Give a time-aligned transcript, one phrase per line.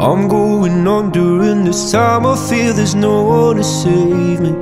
[0.00, 2.24] I'm going on during this time.
[2.24, 4.54] I feel there's no one to save me.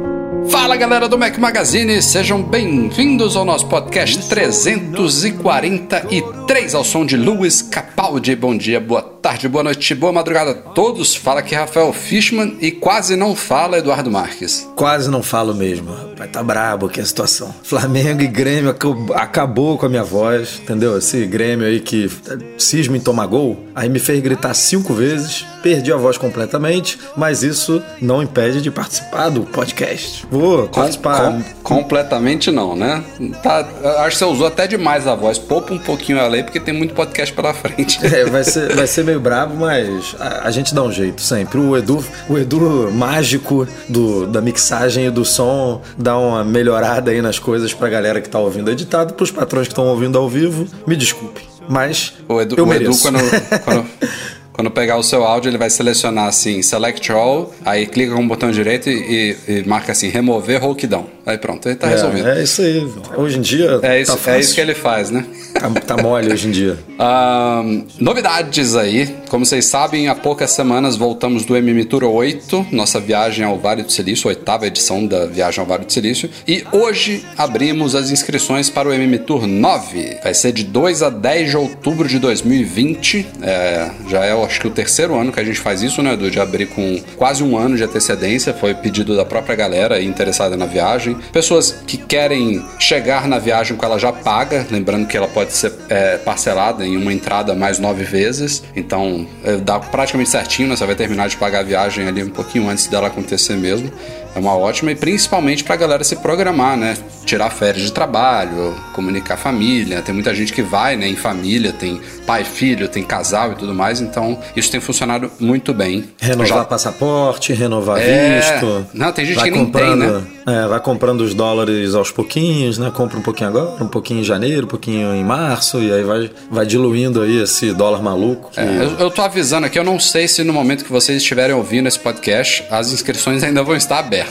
[0.51, 6.38] Fala galera do Mac Magazine, sejam bem-vindos ao nosso podcast 343
[6.74, 8.34] ao som de Luiz Capaldi.
[8.34, 11.14] Bom dia, boa tarde, boa noite, boa madrugada a todos.
[11.14, 14.68] Fala aqui Rafael Fishman e quase não fala Eduardo Marques.
[14.74, 16.30] Quase não falo mesmo, rapaz.
[16.30, 17.54] Tá brabo aqui a situação.
[17.62, 18.74] Flamengo e Grêmio
[19.14, 20.98] acabou com a minha voz, entendeu?
[20.98, 22.10] Esse Grêmio aí que
[22.56, 27.42] cisma em tomar gol, aí me fez gritar cinco vezes, perdi a voz completamente, mas
[27.42, 30.27] isso não impede de participar do podcast.
[30.30, 31.33] Vou participar.
[31.62, 33.05] Com, completamente não, né?
[33.42, 33.66] Tá,
[33.98, 35.38] acho que você usou até demais a voz.
[35.38, 37.98] Poupa um pouquinho a lei, porque tem muito podcast pela frente.
[38.08, 41.58] É, vai ser, vai ser meio brabo, mas a, a, gente dá um jeito sempre.
[41.58, 47.20] O Edu, o Edu mágico do, da mixagem e do som dá uma melhorada aí
[47.20, 50.67] nas coisas pra galera que tá ouvindo editado, pros patrões que estão ouvindo ao vivo.
[50.86, 51.42] Me desculpe.
[51.69, 52.73] Mas o Edu, eu o.
[52.73, 53.19] Edu quando,
[53.64, 53.86] quando...
[54.58, 58.27] Quando pegar o seu áudio, ele vai selecionar assim, Select All, aí clica com o
[58.27, 61.06] botão direito e, e marca assim, remover rouquidão.
[61.28, 62.26] Aí pronto, ele tá é, resolvido.
[62.26, 62.90] É isso aí.
[63.14, 63.80] Hoje em dia.
[63.82, 65.26] É isso, tá é isso que ele faz, né?
[65.52, 66.78] Tá, tá mole hoje em dia.
[66.98, 69.14] Um, novidades aí.
[69.28, 73.82] Como vocês sabem, há poucas semanas voltamos do MM Tour 8, nossa viagem ao Vale
[73.82, 76.30] do Silício, oitava edição da viagem ao Vale do Silício.
[76.46, 80.20] E hoje abrimos as inscrições para o MM Tour 9.
[80.22, 83.26] Vai ser de 2 a 10 de outubro de 2020.
[83.42, 86.30] É, já é, acho que, o terceiro ano que a gente faz isso, né, Edu?
[86.30, 88.54] De abrir com quase um ano de antecedência.
[88.54, 91.17] Foi pedido da própria galera interessada na viagem.
[91.33, 95.73] Pessoas que querem chegar na viagem com ela já paga, lembrando que ela pode ser
[95.89, 98.62] é, parcelada em uma entrada mais nove vezes.
[98.74, 100.77] Então, é, dá praticamente certinho, né?
[100.77, 103.90] Você vai terminar de pagar a viagem ali um pouquinho antes dela acontecer mesmo.
[104.38, 106.96] É uma ótima e principalmente para a galera se programar, né?
[107.24, 110.00] Tirar férias de trabalho, comunicar família.
[110.00, 113.74] Tem muita gente que vai, né, em família, tem pai, filho, tem casal e tudo
[113.74, 114.00] mais.
[114.00, 116.04] Então, isso tem funcionado muito bem.
[116.20, 116.64] Renovar Já...
[116.64, 118.38] passaporte, renovar é...
[118.38, 118.86] visto.
[118.94, 120.22] Não, tem gente vai que nem tem, né?
[120.46, 122.92] É, vai comprando os dólares aos pouquinhos, né?
[122.94, 126.30] Compra um pouquinho agora, um pouquinho em janeiro, um pouquinho em março, e aí vai,
[126.48, 128.52] vai diluindo aí esse dólar maluco.
[128.52, 128.60] Que...
[128.60, 131.56] É, eu, eu tô avisando aqui, eu não sei se no momento que vocês estiverem
[131.56, 134.27] ouvindo esse podcast, as inscrições ainda vão estar abertas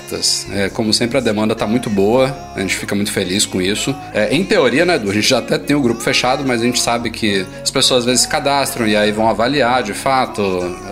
[0.52, 3.96] É, como sempre, a demanda está muito boa, a gente fica muito feliz com isso.
[4.14, 5.10] É, em teoria, né, Edu?
[5.10, 8.00] A gente já até tem o grupo fechado, mas a gente sabe que as pessoas
[8.00, 10.42] às vezes se cadastram e aí vão avaliar de fato,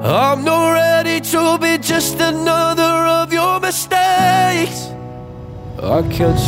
[0.07, 2.83] I'm not ready to be just another
[3.23, 4.91] of your mistakes.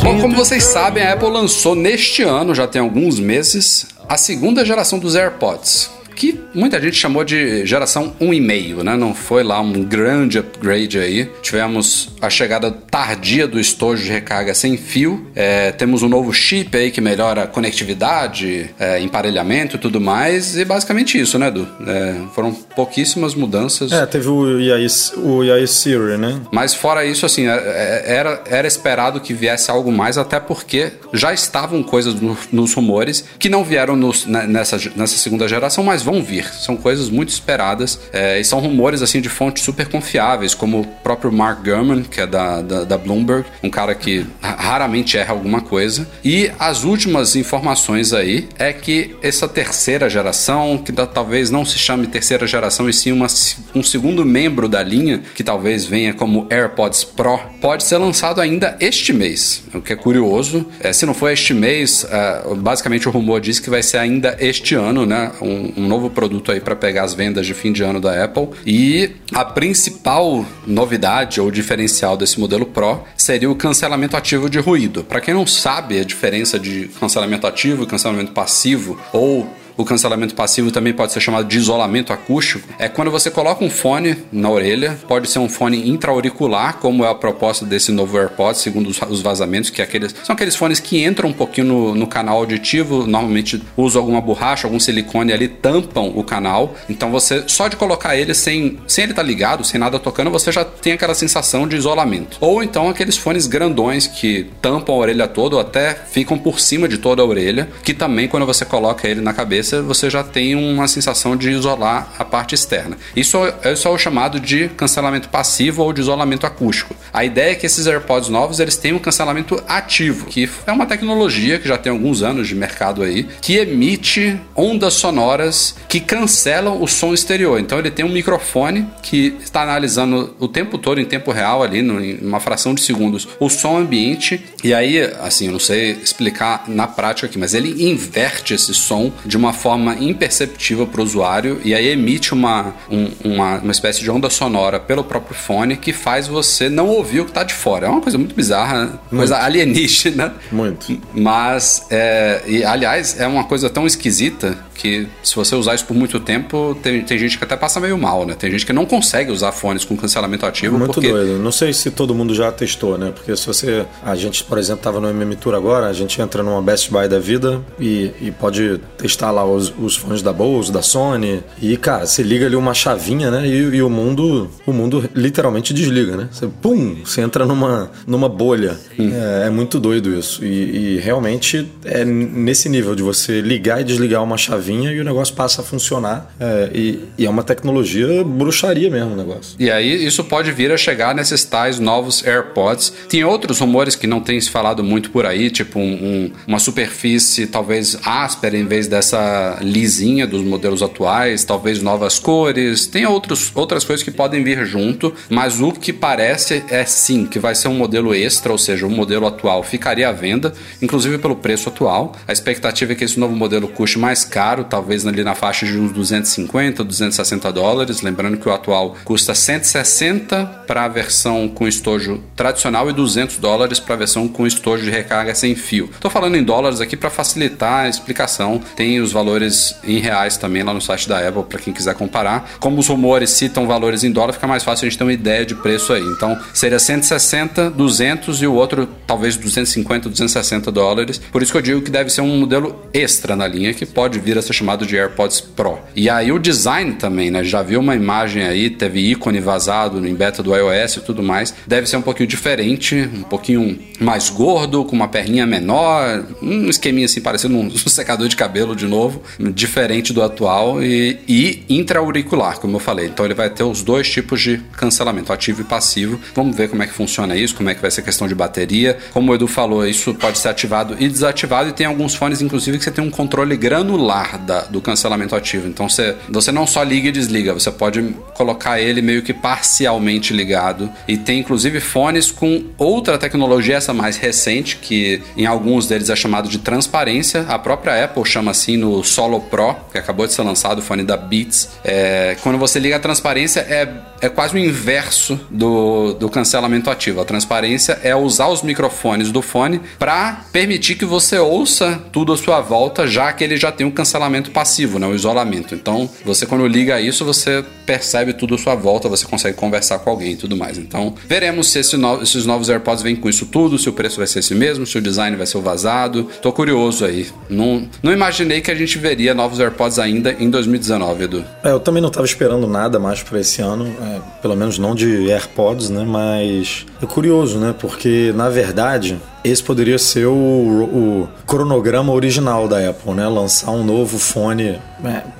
[0.04, 4.64] Bom, como vocês sabem, a Apple lançou neste ano, já tem alguns meses, a segunda
[4.64, 5.90] geração dos AirPods.
[6.18, 8.96] Que muita gente chamou de geração 1,5, né?
[8.96, 11.30] Não foi lá um grande upgrade aí.
[11.40, 15.24] Tivemos a chegada tardia do estojo de recarga sem fio.
[15.32, 20.56] É, temos um novo chip aí que melhora a conectividade, é, emparelhamento e tudo mais.
[20.56, 21.68] E basicamente isso, né, Edu?
[21.86, 23.92] É, foram pouquíssimas mudanças.
[23.92, 26.40] É, teve o iOS, o Siri, né?
[26.50, 30.90] Mas fora isso, assim, é- é- era, era esperado que viesse algo mais, até porque
[31.12, 35.84] já estavam coisas no- nos rumores que não vieram nos- ne- nessa, nessa segunda geração,
[35.84, 36.44] mas vão vir.
[36.44, 40.84] São coisas muito esperadas é, e são rumores assim de fontes super confiáveis, como o
[40.86, 45.32] próprio Mark Gurman, que é da, da, da Bloomberg, um cara que ra- raramente erra
[45.34, 46.08] alguma coisa.
[46.24, 51.78] E as últimas informações aí é que essa terceira geração, que da- talvez não se
[51.78, 53.26] chame terceira geração, e sim uma,
[53.74, 58.76] um segundo membro da linha, que talvez venha como AirPods Pro, pode ser lançado ainda
[58.80, 60.64] este mês, o que é curioso.
[60.80, 64.36] É, se não for este mês, é, basicamente o rumor diz que vai ser ainda
[64.38, 65.32] este ano, né?
[65.42, 68.48] Um, um novo produto aí para pegar as vendas de fim de ano da Apple.
[68.64, 75.02] E a principal novidade ou diferencial desse modelo Pro seria o cancelamento ativo de ruído.
[75.02, 79.48] Para quem não sabe a diferença de cancelamento ativo e cancelamento passivo, ou
[79.78, 82.68] o cancelamento passivo também pode ser chamado de isolamento acústico.
[82.78, 87.08] É quando você coloca um fone na orelha, pode ser um fone intra-auricular, como é
[87.08, 90.80] a proposta desse novo AirPods, segundo os- os vazamentos, que é aqueles, são aqueles fones
[90.80, 95.46] que entram um pouquinho no, no canal auditivo, normalmente usam alguma borracha, algum silicone ali,
[95.48, 96.74] tampam o canal.
[96.90, 100.50] Então você, só de colocar ele sem, sem ele estar ligado, sem nada tocando, você
[100.50, 102.36] já tem aquela sensação de isolamento.
[102.40, 106.88] Ou então aqueles fones grandões que tampam a orelha toda, ou até ficam por cima
[106.88, 110.54] de toda a orelha, que também quando você coloca ele na cabeça, você já tem
[110.54, 112.96] uma sensação de isolar a parte externa.
[113.14, 116.94] Isso é só o chamado de cancelamento passivo ou de isolamento acústico.
[117.12, 120.86] A ideia é que esses AirPods novos eles têm um cancelamento ativo, que é uma
[120.86, 126.82] tecnologia que já tem alguns anos de mercado aí, que emite ondas sonoras que cancelam
[126.82, 127.58] o som exterior.
[127.58, 131.78] Então ele tem um microfone que está analisando o tempo todo, em tempo real, ali,
[131.80, 134.44] em uma fração de segundos, o som ambiente.
[134.62, 139.12] E aí, assim, eu não sei explicar na prática aqui, mas ele inverte esse som
[139.24, 144.00] de uma forma imperceptível para o usuário e aí emite uma, um- uma, uma espécie
[144.00, 147.52] de onda sonora pelo próprio fone que faz você não ouvir o que está de
[147.54, 147.86] fora.
[147.86, 150.34] É uma coisa muito bizarra, coisa alienígena.
[150.50, 150.98] Muito.
[151.14, 155.94] Mas, é, e, aliás, é uma coisa tão esquisita que se você usar isso por
[155.94, 158.34] muito tempo, tem, tem gente que até passa meio mal, né?
[158.38, 161.38] Tem gente que não consegue usar fones com cancelamento ativo Muito porque doido.
[161.38, 163.12] Não sei se todo mundo já testou, né?
[163.12, 163.84] Porque se você.
[164.02, 167.08] A gente, por exemplo, tava no MM Tour agora, a gente entra numa Best Buy
[167.08, 171.42] da vida e, e pode testar lá os, os fones da Bose, da Sony.
[171.60, 173.46] E, cara, você liga ali uma chavinha, né?
[173.46, 174.48] E, e o mundo.
[174.64, 176.28] O mundo literalmente desliga, né?
[176.30, 176.98] Você, pum!
[177.04, 178.76] Você entra numa, numa bolha.
[178.96, 180.44] É, é muito doido isso.
[180.44, 185.00] E, e realmente é nesse nível de você ligar e desligar uma chavinha chavinha e
[185.00, 186.30] o negócio passa a funcionar.
[186.38, 189.56] É, e, e, é uma tecnologia bruxaria mesmo o negócio.
[189.58, 192.92] E aí isso pode vir a chegar nesses tais novos AirPods.
[193.08, 196.58] Tem outros rumores que não tem se falado muito por aí, tipo um, um, uma
[196.58, 202.86] superfície talvez áspera em vez dessa lisinha dos modelos atuais, talvez novas cores.
[202.86, 207.38] Tem outros, outras coisas que podem vir junto, mas o que parece é sim que
[207.38, 211.36] vai ser um modelo extra, ou seja, o modelo atual ficaria à venda, inclusive pelo
[211.36, 212.14] preço atual.
[212.26, 215.78] A expectativa é que esse novo modelo custe mais caro, talvez ali na faixa de
[215.78, 218.02] uns 250, 260 dólares.
[218.02, 223.80] Lembrando que o atual custa 160 para a versão com estojo tradicional e 200 dólares
[223.80, 225.88] para a versão com estojo de recarga sem fio.
[225.92, 228.60] Estou falando em dólares aqui para facilitar a explicação.
[228.76, 232.50] Tem os valores em reais também lá no site da Apple para quem quiser comparar.
[232.60, 235.44] Como os rumores citam valores em dólar, fica mais fácil a gente ter uma ideia
[235.44, 236.02] de preço aí.
[236.02, 241.18] Então seria 160, 200 e o outro talvez 250, 260 dólares.
[241.18, 244.18] Por isso que eu digo que deve ser um modelo extra na linha que pode
[244.18, 245.78] vir a ser chamado de AirPods Pro.
[245.94, 247.44] E aí o design também, né?
[247.44, 251.54] Já viu uma imagem aí, teve ícone vazado no beta do iOS e tudo mais.
[251.66, 257.06] Deve ser um pouquinho diferente, um pouquinho mais gordo, com uma perninha menor, um esqueminha
[257.06, 262.76] assim parecendo um secador de cabelo de novo, diferente do atual e, e intra-auricular, como
[262.76, 263.06] eu falei.
[263.06, 266.20] Então ele vai ter os dois tipos de cancelamento, ativo e passivo.
[266.34, 268.34] Vamos ver como é que funciona isso, como é que vai ser a questão de
[268.34, 268.98] bateria.
[269.12, 272.78] Como o Edu falou, isso pode ser ativado e desativado e tem alguns fones, inclusive,
[272.78, 275.68] que você tem um controle granular da, do cancelamento ativo.
[275.68, 278.02] Então você, você não só liga e desliga, você pode
[278.34, 280.90] colocar ele meio que parcialmente ligado.
[281.06, 286.16] E tem inclusive fones com outra tecnologia, essa mais recente, que em alguns deles é
[286.16, 287.44] chamado de transparência.
[287.48, 291.02] A própria Apple chama assim no Solo Pro, que acabou de ser lançado, o fone
[291.02, 291.70] da Beats.
[291.84, 293.88] É, quando você liga a transparência, é,
[294.20, 297.20] é quase o inverso do, do cancelamento ativo.
[297.20, 302.36] A transparência é usar os microfones do fone para permitir que você ouça tudo à
[302.36, 305.74] sua volta, já que ele já tem um cancelamento passivo, né, o isolamento.
[305.74, 310.10] Então, você quando liga isso, você percebe tudo à sua volta, você consegue conversar com
[310.10, 310.78] alguém e tudo mais.
[310.78, 314.18] Então, veremos se esse no, esses novos AirPods vêm com isso tudo, se o preço
[314.18, 316.28] vai ser esse mesmo, se o design vai ser o vazado.
[316.42, 317.26] Tô curioso aí.
[317.48, 321.44] Não, não imaginei que a gente veria novos AirPods ainda em 2019, Edu.
[321.62, 324.94] É, eu também não estava esperando nada mais para esse ano, é, pelo menos não
[324.94, 326.04] de AirPods, né?
[326.04, 327.74] Mas é curioso, né?
[327.78, 329.18] Porque na verdade
[329.50, 333.26] esse poderia ser o, o, cronograma original da Apple, né?
[333.28, 334.78] Lançar um novo fone,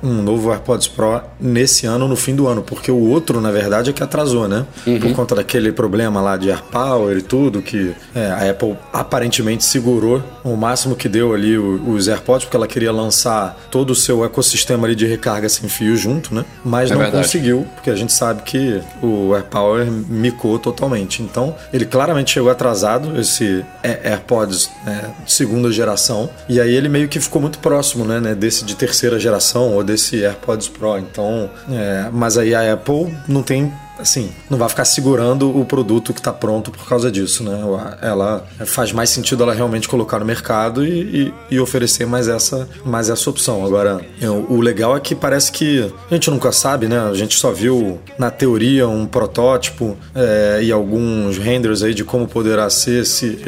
[0.03, 3.91] um novo AirPods Pro nesse ano, no fim do ano, porque o outro, na verdade,
[3.91, 4.65] é que atrasou, né?
[4.87, 5.01] Uhum.
[5.01, 10.23] Por conta daquele problema lá de AirPower e tudo, que é, a Apple aparentemente segurou
[10.45, 14.87] o máximo que deu ali os AirPods, porque ela queria lançar todo o seu ecossistema
[14.87, 16.45] ali de recarga sem fio junto, né?
[16.65, 17.25] Mas é não verdade.
[17.25, 21.23] conseguiu, porque a gente sabe que o AirPower micou totalmente.
[21.23, 24.71] Então, ele claramente chegou atrasado, esse é, AirPods
[25.25, 26.31] de segunda geração.
[26.49, 29.85] E aí ele meio que ficou muito próximo, né, né desse de terceira geração ou
[29.85, 30.99] desse AirPods Pro.
[30.99, 36.13] Então, é, mas aí a Apple não tem assim, não vai ficar segurando o produto
[36.13, 37.61] que está pronto por causa disso, né?
[38.01, 42.69] Ela faz mais sentido ela realmente colocar no mercado e, e, e oferecer mais essa,
[42.85, 43.65] mais essa opção.
[43.65, 44.01] Agora,
[44.49, 46.99] o legal é que parece que a gente nunca sabe, né?
[47.01, 52.27] A gente só viu na teoria um protótipo é, e alguns renders aí de como
[52.27, 53.39] poderá ser esse,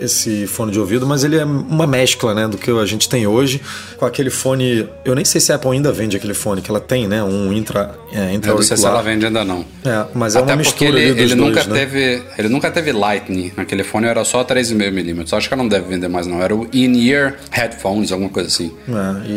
[0.00, 3.26] esse fone de ouvido, mas ele é uma mescla, né, do que a gente tem
[3.26, 3.60] hoje
[3.96, 4.88] com aquele fone.
[5.04, 7.22] Eu nem sei se a Apple ainda vende aquele fone que ela tem, né?
[7.22, 9.64] Um intra, é, intra Eu não sei se ela vende ainda não.
[9.84, 11.74] É, mas é Até uma mistura ele, ele dois, nunca né?
[11.74, 13.52] teve Ele nunca teve Lightning.
[13.56, 15.36] Naquele fone era só 3,5mm.
[15.36, 16.42] Acho que ela não deve vender mais, não.
[16.42, 18.72] Era o In-Ear Headphones, alguma coisa assim.
[18.88, 19.32] É, e,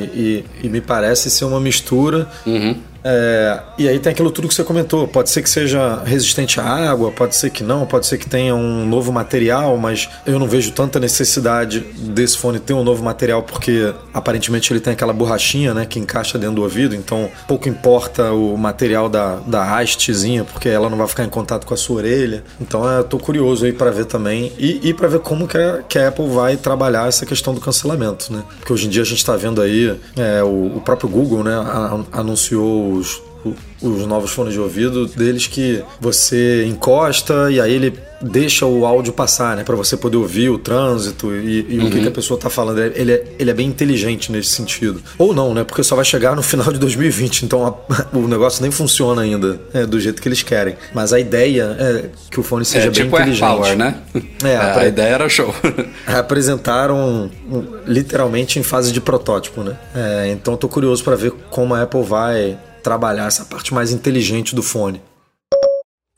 [0.64, 2.28] e, e, me parece ser uma mistura.
[2.46, 2.76] Uhum.
[3.04, 5.08] É, e aí tem aquilo tudo que você comentou.
[5.08, 8.56] Pode ser que seja resistente à água, pode ser que não, pode ser que tenha
[8.56, 13.44] um novo material, mas eu não vejo tanta necessidade desse fone ter um novo material
[13.44, 16.96] porque aparentemente ele tem aquela borrachinha, né, que encaixa dentro do ouvido.
[16.96, 21.66] Então pouco importa o material da, da hastezinha, porque ela não vai ficar em contato
[21.66, 22.44] com a sua orelha.
[22.62, 25.58] Então é, eu tô curioso aí para ver também e, e para ver como que
[25.58, 28.44] a, que a, Apple vai trabalhar essa questão do cancelamento, né?
[28.60, 31.54] Porque hoje em dia a gente está vendo aí é, o, o próprio Google, né,
[32.12, 33.22] anunciou os,
[33.82, 39.12] os novos fones de ouvido deles que você encosta e aí ele deixa o áudio
[39.12, 39.64] passar, né?
[39.64, 41.88] Para você poder ouvir o trânsito e, e uhum.
[41.88, 42.14] o que, que, a uhum.
[42.14, 42.80] pessoa tá falando.
[42.80, 45.02] Ele é, ele é bem inteligente nesse sentido.
[45.18, 45.64] Ou não, né?
[45.64, 49.60] Porque só vai chegar no final de 2020, então a, o negócio nem funciona ainda
[49.74, 50.76] é, do jeito que eles querem.
[50.94, 53.40] Mas a ideia é que o fone seja é, bem tipo inteligente.
[53.40, 53.98] Power, né?
[54.44, 55.54] É, é a, a ideia era show.
[56.08, 57.30] apresentaram
[57.86, 59.78] literalmente em fase de protótipo, né?
[59.94, 64.54] É, então tô curioso para ver como a Apple vai trabalhar essa parte mais inteligente
[64.54, 65.02] do fone.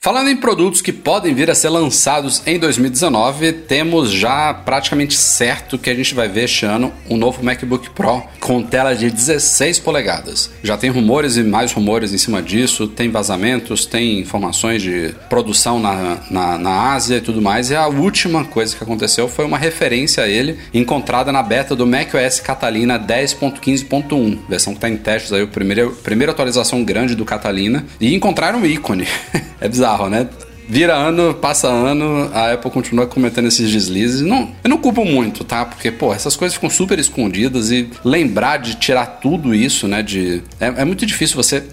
[0.05, 5.79] Falando em produtos que podem vir a ser lançados em 2019, temos já praticamente certo
[5.79, 9.79] que a gente vai ver este ano um novo MacBook Pro com tela de 16
[9.79, 10.51] polegadas.
[10.61, 15.79] Já tem rumores e mais rumores em cima disso, tem vazamentos, tem informações de produção
[15.79, 17.71] na, na, na Ásia e tudo mais.
[17.71, 21.87] E a última coisa que aconteceu foi uma referência a ele encontrada na beta do
[21.87, 27.25] macOS Catalina 10.15.1, versão que está em testes aí, a primeira, primeira atualização grande do
[27.25, 29.07] Catalina, e encontraram um ícone.
[29.59, 30.27] é bizarro bizarro, né?
[30.67, 34.21] Vira ano, passa ano, a Apple continua cometendo esses deslizes.
[34.21, 35.63] Não, eu não culpo muito, tá?
[35.63, 40.01] Porque, pô, essas coisas ficam super escondidas e lembrar de tirar tudo isso, né?
[40.01, 41.63] De, é, é muito difícil você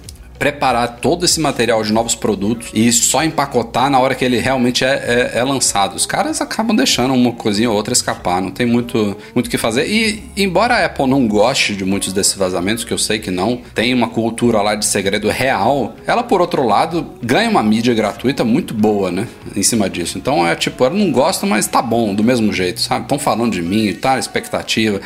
[0.42, 4.84] preparar todo esse material de novos produtos e só empacotar na hora que ele realmente
[4.84, 5.94] é, é, é lançado.
[5.94, 9.86] Os caras acabam deixando uma coisinha ou outra escapar, não tem muito muito que fazer.
[9.86, 13.60] E embora a Apple não goste de muitos desses vazamentos, que eu sei que não,
[13.72, 18.42] tem uma cultura lá de segredo real, ela por outro lado ganha uma mídia gratuita
[18.42, 19.28] muito boa, né?
[19.54, 20.18] Em cima disso.
[20.18, 23.02] Então é tipo, ela não gosta, mas tá bom, do mesmo jeito, sabe?
[23.02, 24.18] Estão falando de mim, tá?
[24.18, 25.00] Expectativa.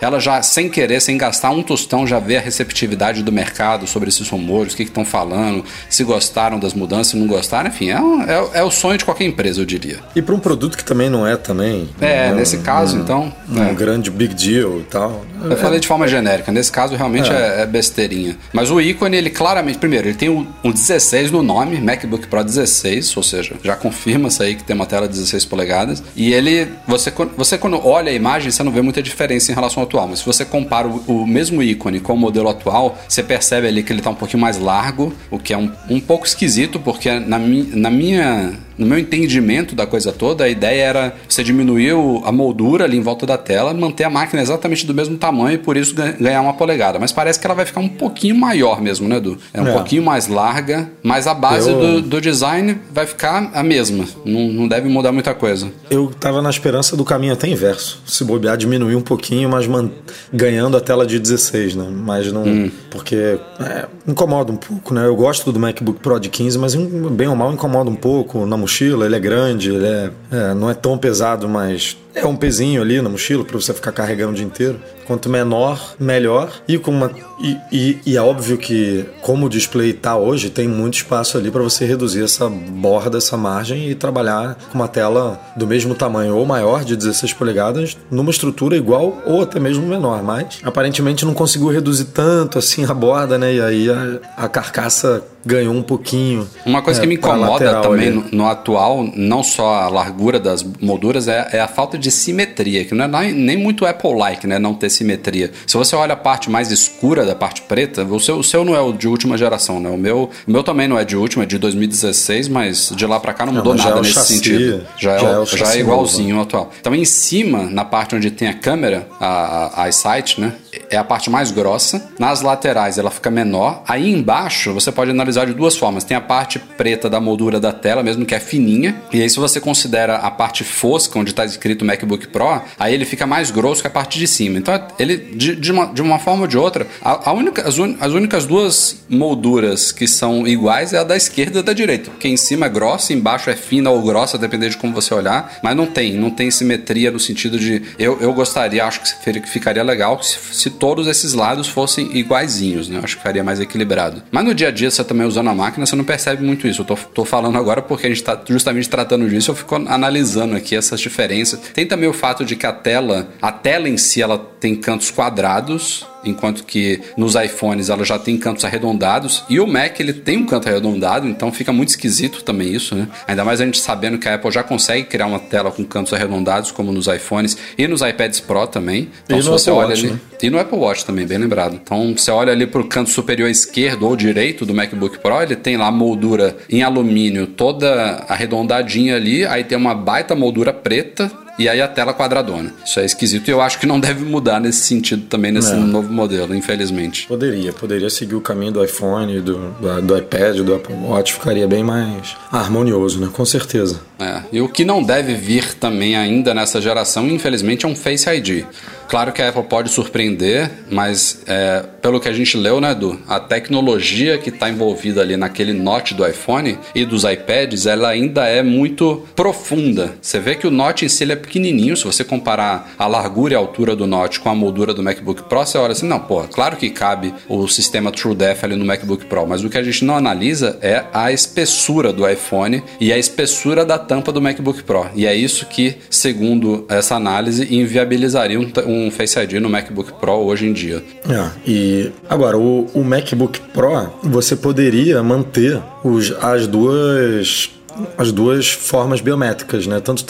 [0.00, 4.10] Ela já, sem querer, sem gastar um tostão, já vê a receptividade do mercado sobre
[4.10, 8.22] esses rumores que estão falando, se gostaram das mudanças, se não gostaram, enfim, é, um,
[8.22, 9.98] é, é, o sonho de qualquer empresa, eu diria.
[10.14, 11.88] E para um produto que também não é também.
[12.00, 13.32] É, nesse caso, então.
[13.48, 13.72] Um é.
[13.74, 15.24] grande big deal e tal.
[15.42, 15.56] Eu é.
[15.56, 17.62] falei de forma genérica, nesse caso realmente é.
[17.62, 17.66] é.
[17.66, 18.36] besteirinha.
[18.52, 23.16] Mas o ícone, ele claramente, primeiro, ele tem o 16 no nome, MacBook Pro 16,
[23.16, 26.02] ou seja, já confirma isso aí que tem uma tela de 16 polegadas.
[26.14, 29.82] E ele, você, você quando olha a imagem, você não vê muita diferença em relação
[29.82, 33.22] ao atual, mas se você compara o, o mesmo ícone com o modelo atual, você
[33.22, 36.26] percebe ali que ele está um pouquinho mais largo, o que é um, um pouco
[36.26, 41.16] esquisito, porque na, mi, na minha no meu entendimento da coisa toda, a ideia era
[41.28, 41.92] você diminuir
[42.24, 45.58] a moldura ali em volta da tela, manter a máquina exatamente do mesmo tamanho e
[45.58, 46.98] por isso ganhar uma polegada.
[46.98, 49.38] Mas parece que ela vai ficar um pouquinho maior mesmo, né, Edu?
[49.52, 49.72] É um é.
[49.72, 51.80] pouquinho mais larga, mas a base eu...
[51.80, 54.04] do, do, design vai ficar a mesma.
[54.24, 55.70] Não, não deve mudar muita coisa.
[55.90, 58.02] Eu tava na esperança do caminho até inverso.
[58.06, 59.90] Se bobear, diminuir um pouquinho, mas man...
[60.32, 61.86] ganhando a tela de 16, né?
[61.90, 62.44] Mas não.
[62.44, 62.70] Hum.
[62.90, 65.06] Porque é, incomoda um pouco, né?
[65.06, 68.56] Eu gosto do MacBook Pro de 15, mas bem ou mal incomoda um pouco na
[68.66, 72.82] mochila, ele é grande, ele é, é, não é tão pesado, mas é um pezinho
[72.82, 74.80] ali na mochila para você ficar carregando o dia inteiro.
[75.06, 76.50] Quanto menor, melhor.
[76.66, 77.10] E, com uma,
[77.40, 81.50] e, e, e é óbvio que, como o display está hoje, tem muito espaço ali
[81.50, 86.36] para você reduzir essa borda, essa margem e trabalhar com uma tela do mesmo tamanho
[86.36, 90.22] ou maior, de 16 polegadas, numa estrutura igual ou até mesmo menor.
[90.22, 93.54] Mas aparentemente não conseguiu reduzir tanto assim a borda, né?
[93.54, 96.48] E aí a, a carcaça ganhou um pouquinho.
[96.66, 100.64] Uma coisa é, que me incomoda também no, no, atual, não só a largura das
[100.80, 104.58] molduras, é, é a falta de simetria, que não é nem muito Apple-like, né?
[104.58, 105.50] Não ter simetria.
[105.66, 108.74] Se você olha a parte mais escura da parte preta, o seu, o seu não
[108.74, 109.90] é o de última geração, né?
[109.90, 113.20] O meu, o meu também não é de última, é de 2016, mas de lá
[113.20, 114.86] para cá não mudou não, nada é nesse chassi, sentido.
[114.98, 116.72] Já é, já é, o, já é igualzinho ao atual.
[116.80, 120.52] Então em cima, na parte onde tem a câmera, a, a EyeSight, né?
[120.90, 122.10] É a parte mais grossa.
[122.18, 123.82] Nas laterais ela fica menor.
[123.86, 126.04] Aí embaixo você pode analisar de duas formas.
[126.04, 128.96] Tem a parte preta da moldura da tela, mesmo que é fininha.
[129.12, 133.04] E aí se você considera a parte fosca, onde está escrito MacBook Pro, aí ele
[133.04, 134.58] fica mais grosso que a parte de cima.
[134.58, 137.78] Então ele, de, de, uma, de uma forma ou de outra, a, a única, as,
[137.78, 142.10] un, as únicas duas molduras que são iguais é a da esquerda e da direita.
[142.10, 145.58] Porque em cima é grossa, embaixo é fina ou grossa, dependendo de como você olhar.
[145.62, 147.82] Mas não tem, não tem simetria no sentido de.
[147.98, 152.98] Eu, eu gostaria, acho que ficaria legal se, se todos esses lados fossem iguaizinhos, né?
[152.98, 154.22] Eu acho que ficaria mais equilibrado.
[154.30, 156.82] Mas no dia a dia, você também usando a máquina, você não percebe muito isso.
[156.82, 160.56] Eu tô, tô falando agora porque a gente tá justamente tratando disso, eu fico analisando
[160.56, 161.60] aqui essas diferenças.
[161.74, 165.10] Tem também o fato de que a tela, a tela em si, ela tem cantos
[165.10, 170.38] quadrados enquanto que nos iPhones ela já tem cantos arredondados e o Mac ele tem
[170.38, 173.08] um canto arredondado, então fica muito esquisito também isso, né?
[173.26, 176.12] Ainda mais a gente sabendo que a Apple já consegue criar uma tela com cantos
[176.12, 179.08] arredondados como nos iPhones e nos iPads Pro também.
[179.24, 180.20] Então e se você Apple olha Watch, ali né?
[180.42, 181.78] e no Apple Watch também, bem lembrado.
[181.82, 185.56] Então você olha ali para o canto superior esquerdo ou direito do MacBook Pro, ele
[185.56, 191.30] tem lá a moldura em alumínio toda arredondadinha ali, aí tem uma baita moldura preta
[191.58, 192.72] e aí a tela quadradona.
[192.84, 195.76] Isso é esquisito e eu acho que não deve mudar nesse sentido também nesse é.
[195.76, 197.26] novo modelo, infelizmente.
[197.26, 201.66] Poderia, poderia seguir o caminho do iPhone, do, do, do iPad, do Apple Watch, ficaria
[201.66, 203.28] bem mais harmonioso, né?
[203.32, 204.00] Com certeza.
[204.18, 204.42] É.
[204.52, 208.64] E o que não deve vir também ainda nessa geração, infelizmente, é um Face ID.
[209.08, 213.20] Claro que a Apple pode surpreender, mas é, pelo que a gente leu, né, Edu?
[213.28, 218.46] A tecnologia que está envolvida ali naquele Note do iPhone e dos iPads, ela ainda
[218.46, 220.14] é muito profunda.
[220.20, 223.56] Você vê que o Note em si é pequenininho, se você comparar a largura e
[223.56, 226.42] a altura do Note com a moldura do MacBook Pro, você olha assim, não, pô,
[226.42, 230.04] claro que cabe o sistema TrueDepth ali no MacBook Pro, mas o que a gente
[230.04, 235.06] não analisa é a espessura do iPhone e a espessura da tampa do MacBook Pro.
[235.14, 240.32] E é isso que, segundo essa análise, inviabilizaria um, um Face ID no MacBook Pro
[240.32, 241.02] hoje em dia.
[241.28, 247.70] É, e agora, o, o MacBook Pro, você poderia manter os, as duas
[248.18, 250.00] as duas formas biométricas, né?
[250.00, 250.24] Tanto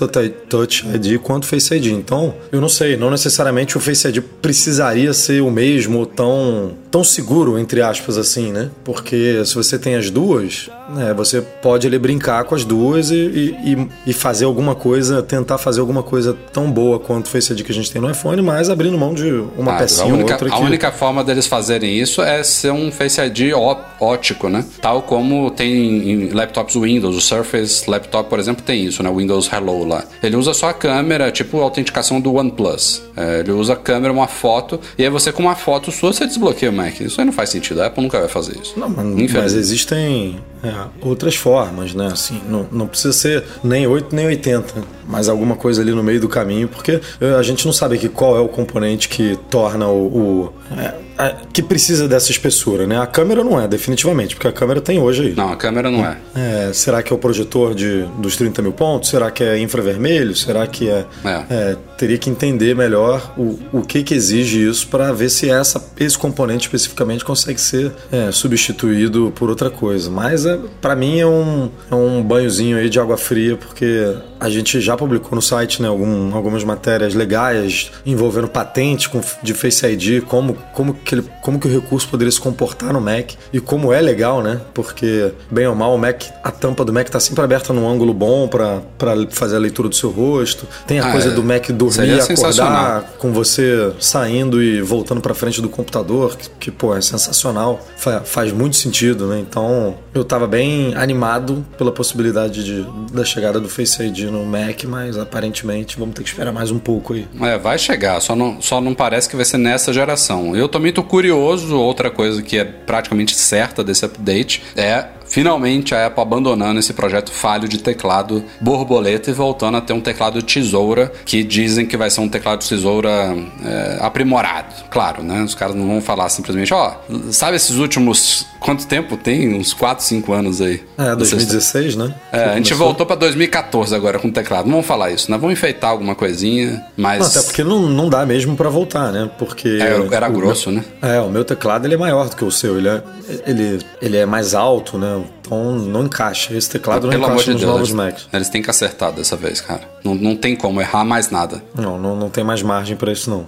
[0.49, 1.87] Touch ID quanto Face ID.
[1.87, 7.03] Então, eu não sei, não necessariamente o Face ID precisaria ser o mesmo tão tão
[7.03, 8.71] seguro entre aspas assim, né?
[8.85, 13.17] Porque se você tem as duas, né, você pode ali brincar com as duas e,
[13.17, 17.63] e, e, fazer alguma coisa, tentar fazer alguma coisa tão boa quanto o Face ID
[17.63, 20.53] que a gente tem no iPhone, mas abrindo mão de uma ah, pecinha ou outra.
[20.53, 23.53] A única forma deles fazerem isso é ser um Face ID
[24.01, 24.65] ótico, né?
[24.81, 29.11] Tal como tem em laptops Windows, o Surface Laptop, por exemplo, tem isso, né?
[29.11, 30.05] Windows Hello lá.
[30.23, 33.03] Ele usa só a câmera, tipo a autenticação do OnePlus.
[33.17, 36.27] É, ele usa a câmera, uma foto, e aí você com uma foto sua, você
[36.27, 37.01] desbloqueia o Mac.
[37.01, 37.83] Isso aí não faz sentido.
[37.83, 38.79] A Apple nunca vai fazer isso.
[38.79, 42.07] Não, mas, mas existem é, outras formas, né?
[42.07, 44.75] Assim, não, não precisa ser nem 8 nem 80,
[45.07, 48.09] mas alguma coisa ali no meio do caminho, porque é, a gente não sabe aqui
[48.09, 51.06] qual é o componente que torna o, o é,
[51.53, 53.01] que precisa dessa espessura, né?
[53.01, 55.35] A câmera não é, definitivamente, porque a câmera tem hoje aí.
[55.35, 56.19] Não, a câmera não é.
[56.35, 59.11] é será que é o projetor de, dos 30 mil pontos?
[59.11, 60.35] Será que é infravermelho?
[60.37, 61.05] Será que é.
[61.25, 61.45] é.
[61.51, 65.83] é teria que entender melhor o, o que, que exige isso para ver se essa,
[65.99, 70.11] esse componente especificamente consegue ser é, substituído por outra coisa.
[70.11, 74.49] Mas é, para mim é um, é um banhozinho aí de água fria, porque a
[74.51, 79.87] gente já publicou no site né, algum, algumas matérias legais envolvendo patente com, de Face
[79.87, 83.61] ID, como, como que ele, como que o recurso poderia se comportar no Mac e
[83.61, 84.61] como é legal, né?
[84.75, 88.13] Porque, bem ou mal, o Mac, a tampa do Mac está sempre aberta num ângulo
[88.13, 88.83] bom para
[89.31, 90.67] fazer a leitura do seu rosto.
[90.87, 91.33] Tem a ah, coisa é.
[91.33, 96.71] do Mac dormir, acordar com você saindo e voltando para frente do computador, que, que,
[96.71, 97.81] pô, é sensacional.
[97.97, 99.39] Fa faz muito sentido, né?
[99.39, 104.85] Então, eu estava bem animado pela possibilidade de, da chegada do Face ID no Mac,
[104.85, 107.29] mas aparentemente vamos ter que esperar mais um pouco aí.
[107.43, 110.57] É, vai chegar, só não, só não parece que vai ser nessa geração.
[110.57, 116.07] Eu também tô curioso, outra coisa que é praticamente certa desse update é finalmente a
[116.07, 121.13] Apple abandonando esse projeto falho de teclado borboleta e voltando a ter um teclado tesoura
[121.27, 124.73] que dizem que vai ser um teclado tesoura é, aprimorado.
[124.89, 125.43] Claro, né?
[125.43, 128.47] Os caras não vão falar simplesmente, ó, oh, sabe esses últimos.
[128.67, 129.55] Quanto tempo tem?
[129.55, 130.83] Uns 4, 5 anos aí.
[130.99, 132.13] É, 2016, né?
[132.33, 134.65] É, a gente voltou para 2014 agora com o teclado.
[134.65, 135.39] Não vamos falar isso, né?
[135.39, 137.21] Vamos enfeitar alguma coisinha, mas.
[137.21, 139.31] Não, até porque não, não dá mesmo para voltar, né?
[139.39, 139.79] Porque.
[139.81, 141.15] É, era grosso, meu, né?
[141.15, 142.77] É, o meu teclado ele é maior do que o seu.
[142.77, 143.03] Ele é,
[143.47, 145.25] ele, ele é mais alto, né?
[145.43, 146.53] Então não encaixa.
[146.53, 148.29] Esse teclado Pelo não encaixa de nos Deus, novos eles, Macs.
[148.33, 149.83] Eles têm que acertar dessa vez, cara.
[150.03, 151.63] Não, não tem como errar mais nada.
[151.73, 153.47] Não, não, não tem mais margem para isso, não.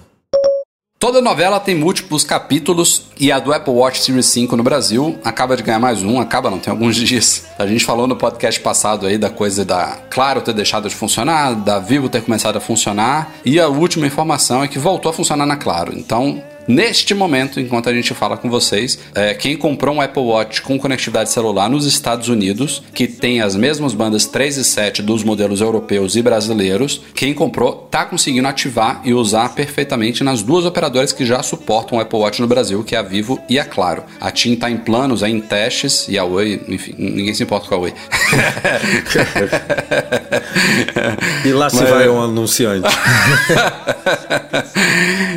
[0.99, 5.57] Toda novela tem múltiplos capítulos e a do Apple Watch Series 5 no Brasil acaba
[5.57, 7.45] de ganhar mais um, acaba não, tem alguns dias.
[7.57, 11.55] A gente falou no podcast passado aí da coisa da Claro ter deixado de funcionar,
[11.55, 15.47] da Vivo ter começado a funcionar e a última informação é que voltou a funcionar
[15.47, 15.97] na Claro.
[15.97, 20.61] Então, Neste momento, enquanto a gente fala com vocês, é, quem comprou um Apple Watch
[20.61, 25.25] com conectividade celular nos Estados Unidos, que tem as mesmas bandas 3 e 7 dos
[25.25, 31.11] modelos europeus e brasileiros, quem comprou tá conseguindo ativar e usar perfeitamente nas duas operadoras
[31.11, 34.05] que já suportam o Apple Watch no Brasil, que é a Vivo e a Claro.
[34.21, 37.67] A TIM está em planos, é em testes, e a Oi, enfim, ninguém se importa
[37.67, 37.95] com a Oi.
[41.47, 41.89] e lá se Mas...
[41.89, 42.87] vai um anunciante.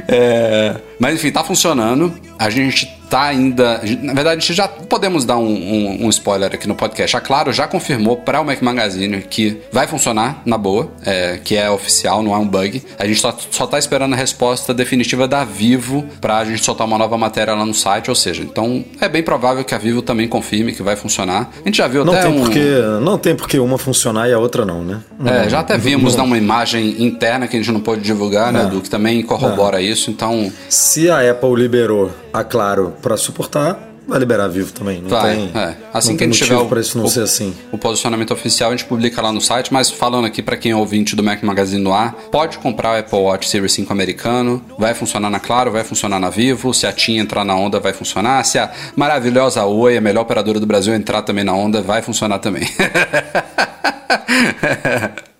[0.09, 0.90] é...
[1.01, 2.13] Mas enfim, tá funcionando.
[2.41, 3.82] A gente tá ainda.
[4.01, 7.15] Na verdade, a gente já podemos dar um, um, um spoiler aqui no podcast.
[7.15, 11.56] A Claro já confirmou para o Mac Magazine que vai funcionar na boa, é, que
[11.56, 12.82] é oficial, não é um bug.
[12.97, 16.88] A gente só, só tá esperando a resposta definitiva da Vivo para a gente soltar
[16.88, 20.01] uma nova matéria lá no site, ou seja, então é bem provável que a Vivo
[20.01, 21.51] também confirme que vai funcionar.
[21.63, 22.41] A gente já viu não até tem um...
[22.41, 22.60] porque
[23.04, 24.99] Não tem porque uma funcionar e a outra não, né?
[25.19, 26.25] Não, é, já até vimos não.
[26.25, 28.65] uma imagem interna que a gente não pôde divulgar, né, é.
[28.65, 29.86] do que também corrobora é.
[29.86, 30.51] isso, então...
[30.69, 35.01] Se a Apple liberou a Claro para suportar, vai liberar vivo também.
[35.01, 35.75] Não vai, tem, é.
[35.93, 37.55] Assim que a gente tiver o, isso não o, ser assim.
[37.71, 39.71] o posicionamento oficial, a gente publica lá no site.
[39.71, 42.99] Mas falando aqui para quem é ouvinte do Mac Magazine no ar, pode comprar o
[42.99, 44.63] Apple Watch Series 5 americano.
[44.77, 46.73] Vai funcionar na Claro, vai funcionar na Vivo.
[46.73, 48.43] Se a TIM entrar na onda, vai funcionar.
[48.43, 52.39] Se a maravilhosa Oi, a melhor operadora do Brasil, entrar também na onda, vai funcionar
[52.39, 52.67] também.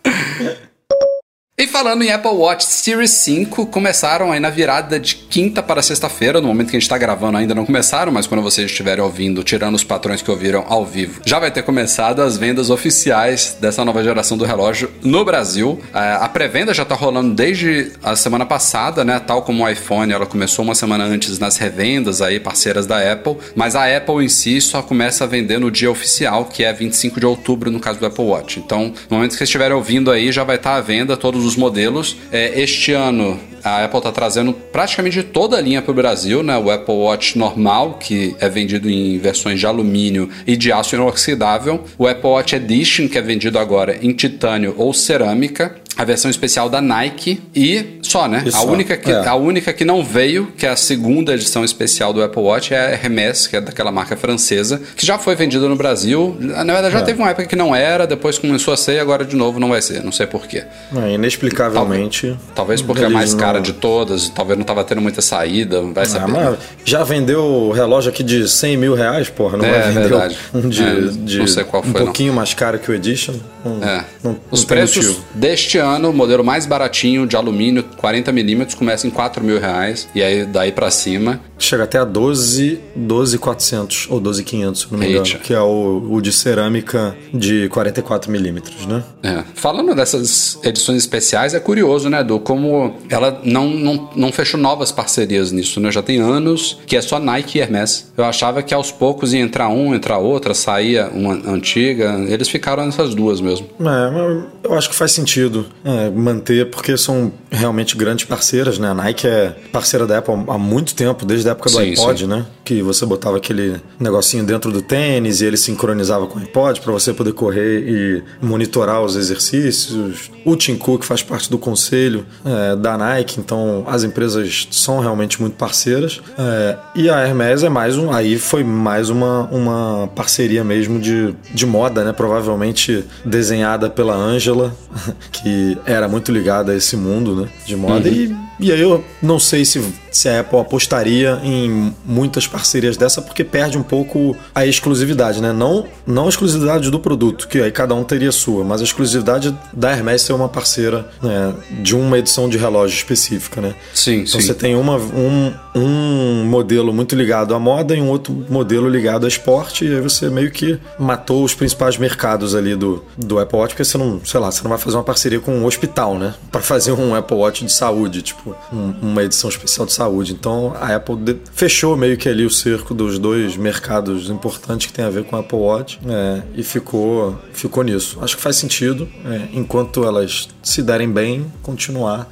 [1.67, 6.47] falando em Apple Watch Series 5, começaram aí na virada de quinta para sexta-feira, no
[6.47, 9.76] momento que a gente está gravando ainda não começaram, mas quando vocês estiverem ouvindo, tirando
[9.76, 14.04] os patrões que ouviram ao vivo, já vai ter começado as vendas oficiais dessa nova
[14.04, 15.82] geração do relógio no Brasil.
[15.93, 19.19] É, a pré-venda já está rolando desde a semana passada, né?
[19.19, 23.38] Tal como o iPhone, ela começou uma semana antes nas revendas aí, parceiras da Apple,
[23.56, 27.19] mas a Apple em si só começa a vender no dia oficial, que é 25
[27.19, 28.60] de outubro no caso do Apple Watch.
[28.60, 31.45] Então, no momento que vocês estiverem ouvindo aí, já vai estar tá à venda todos
[31.45, 32.18] os modelos.
[32.32, 36.58] É, este ano a Apple está trazendo praticamente toda a linha para o Brasil, né?
[36.58, 41.84] O Apple Watch normal, que é vendido em versões de alumínio e de aço inoxidável.
[41.98, 46.69] O Apple Watch Edition, que é vendido agora em titânio ou cerâmica a versão especial
[46.69, 48.43] da Nike e só, né?
[48.45, 49.27] E a, só, única que, é.
[49.27, 52.80] a única que não veio, que é a segunda edição especial do Apple Watch, é
[52.80, 56.36] a Hermès, que é daquela marca francesa, que já foi vendida no Brasil.
[56.39, 57.04] Na verdade, já É.
[57.04, 59.69] teve uma época que não era, depois começou a ser e agora de novo não
[59.69, 60.04] vai ser.
[60.04, 60.63] Não sei porquê.
[60.95, 62.36] É, inexplicavelmente.
[62.56, 65.82] Talvez porque é a mais cara não- de todas, talvez não tava tendo muita saída,
[65.82, 66.58] vai Ah, saber.
[66.84, 69.58] já vendeu o relógio aqui de 100 mil reais, porra.
[69.58, 70.38] Não É, verdade.
[70.54, 72.06] um de, É, de não sei qual um foi, não.
[72.08, 73.36] pouquinho mais caro que o Edition.
[73.63, 74.04] Não, É.
[74.23, 75.25] não- Os não preços motivo.
[75.36, 80.08] deste ano, o modelo mais baratinho de alumínio, 40mm, começa em 4 mil reais.
[80.15, 81.41] E aí daí pra cima.
[81.58, 85.26] Chega até a 12, 12,400 ou 12,500, se não me engano.
[85.26, 85.39] Eita.
[85.39, 89.04] Que é o, o de cerâmica de 44 milímetros, né?
[89.24, 89.44] É.
[89.54, 94.91] Falando dessas edições especiais, é curioso, né, do como ela não, não, não fechou novas
[94.91, 95.91] parcerias nisso, né?
[95.91, 98.12] Já tem anos que é só Nike e Hermès.
[98.17, 102.24] Eu achava que aos poucos ia entrar um, entrar outra, saía uma antiga.
[102.28, 103.67] Eles ficaram nessas duas mesmo.
[103.80, 108.90] É, eu acho que faz sentido é, manter, porque são realmente grandes parceiras, né?
[108.90, 112.20] A Nike é parceira da Apple há muito tempo, desde a época do Sim, iPod,
[112.22, 112.28] sim.
[112.28, 112.46] né?
[112.63, 116.91] Que você botava aquele negocinho dentro do tênis e ele sincronizava com o iPod para
[116.91, 120.32] você poder correr e monitorar os exercícios.
[120.45, 125.41] O Tim Cook faz parte do conselho é, da Nike, então as empresas são realmente
[125.41, 126.21] muito parceiras.
[126.38, 131.36] É, e a Hermes é mais um, aí foi mais uma, uma parceria mesmo de,
[131.54, 132.13] de moda, né?
[132.13, 134.76] Provavelmente desenhada pela Angela,
[135.32, 137.50] que era muito ligada a esse mundo, né?
[137.65, 138.08] De moda.
[138.08, 143.21] E, e aí eu não sei se, se a Apple apostaria em muitas parcerias dessa,
[143.21, 145.52] porque perde um pouco a exclusividade, né?
[145.52, 149.58] Não, não a exclusividade do produto, que aí cada um teria sua, mas a exclusividade
[149.74, 153.74] da Hermes ser uma parceira né, de uma edição de relógio específica, né?
[153.93, 154.47] Sim, Então sim.
[154.47, 159.26] você tem uma, um, um modelo muito ligado à moda e um outro modelo ligado
[159.26, 163.58] a esporte, e aí você meio que matou os principais mercados ali do, do Apple
[163.58, 166.17] Watch, porque você não, sei lá, você não vai fazer uma parceria com um hospital,
[166.17, 166.34] né?
[166.52, 170.34] Pra fazer um Apple Watch de saúde, tipo, uma edição especial de saúde.
[170.34, 175.06] Então a Apple fechou meio que ali o cerco dos dois mercados importantes que tem
[175.06, 178.20] a ver com o Apple Watch é, e ficou, ficou nisso.
[178.22, 182.30] Acho que faz sentido, é, enquanto elas se derem bem, continuar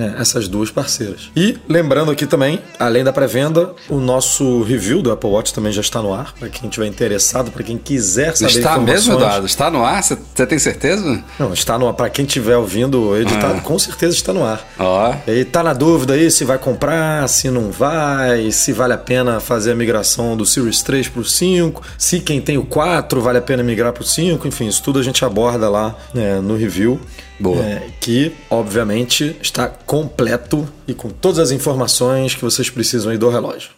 [0.00, 1.30] né, essas duas parceiras.
[1.36, 5.82] E lembrando aqui também, além da pré-venda, o nosso review do Apple Watch também já
[5.82, 9.46] está no ar, para quem estiver interessado, para quem quiser saber Está mesmo, Eduardo?
[9.46, 10.02] Está no ar?
[10.02, 11.22] Você tem certeza?
[11.38, 11.92] Não, está no ar.
[11.94, 13.60] Para quem estiver ouvindo editado, Ah.
[13.60, 14.66] com certeza está no ar.
[14.78, 15.14] Ó.
[15.26, 18.98] E aí tá na dúvida aí se vai comprar, se não vai, se vale a
[18.98, 23.38] pena fazer a migração do Series 3 pro 5, se quem tem o 4 vale
[23.38, 27.00] a pena migrar pro 5, enfim, isso tudo a gente aborda lá né, no review.
[27.40, 27.64] Boa.
[27.64, 33.30] É, que, obviamente, está completo e com todas as informações que vocês precisam aí do
[33.30, 33.70] relógio.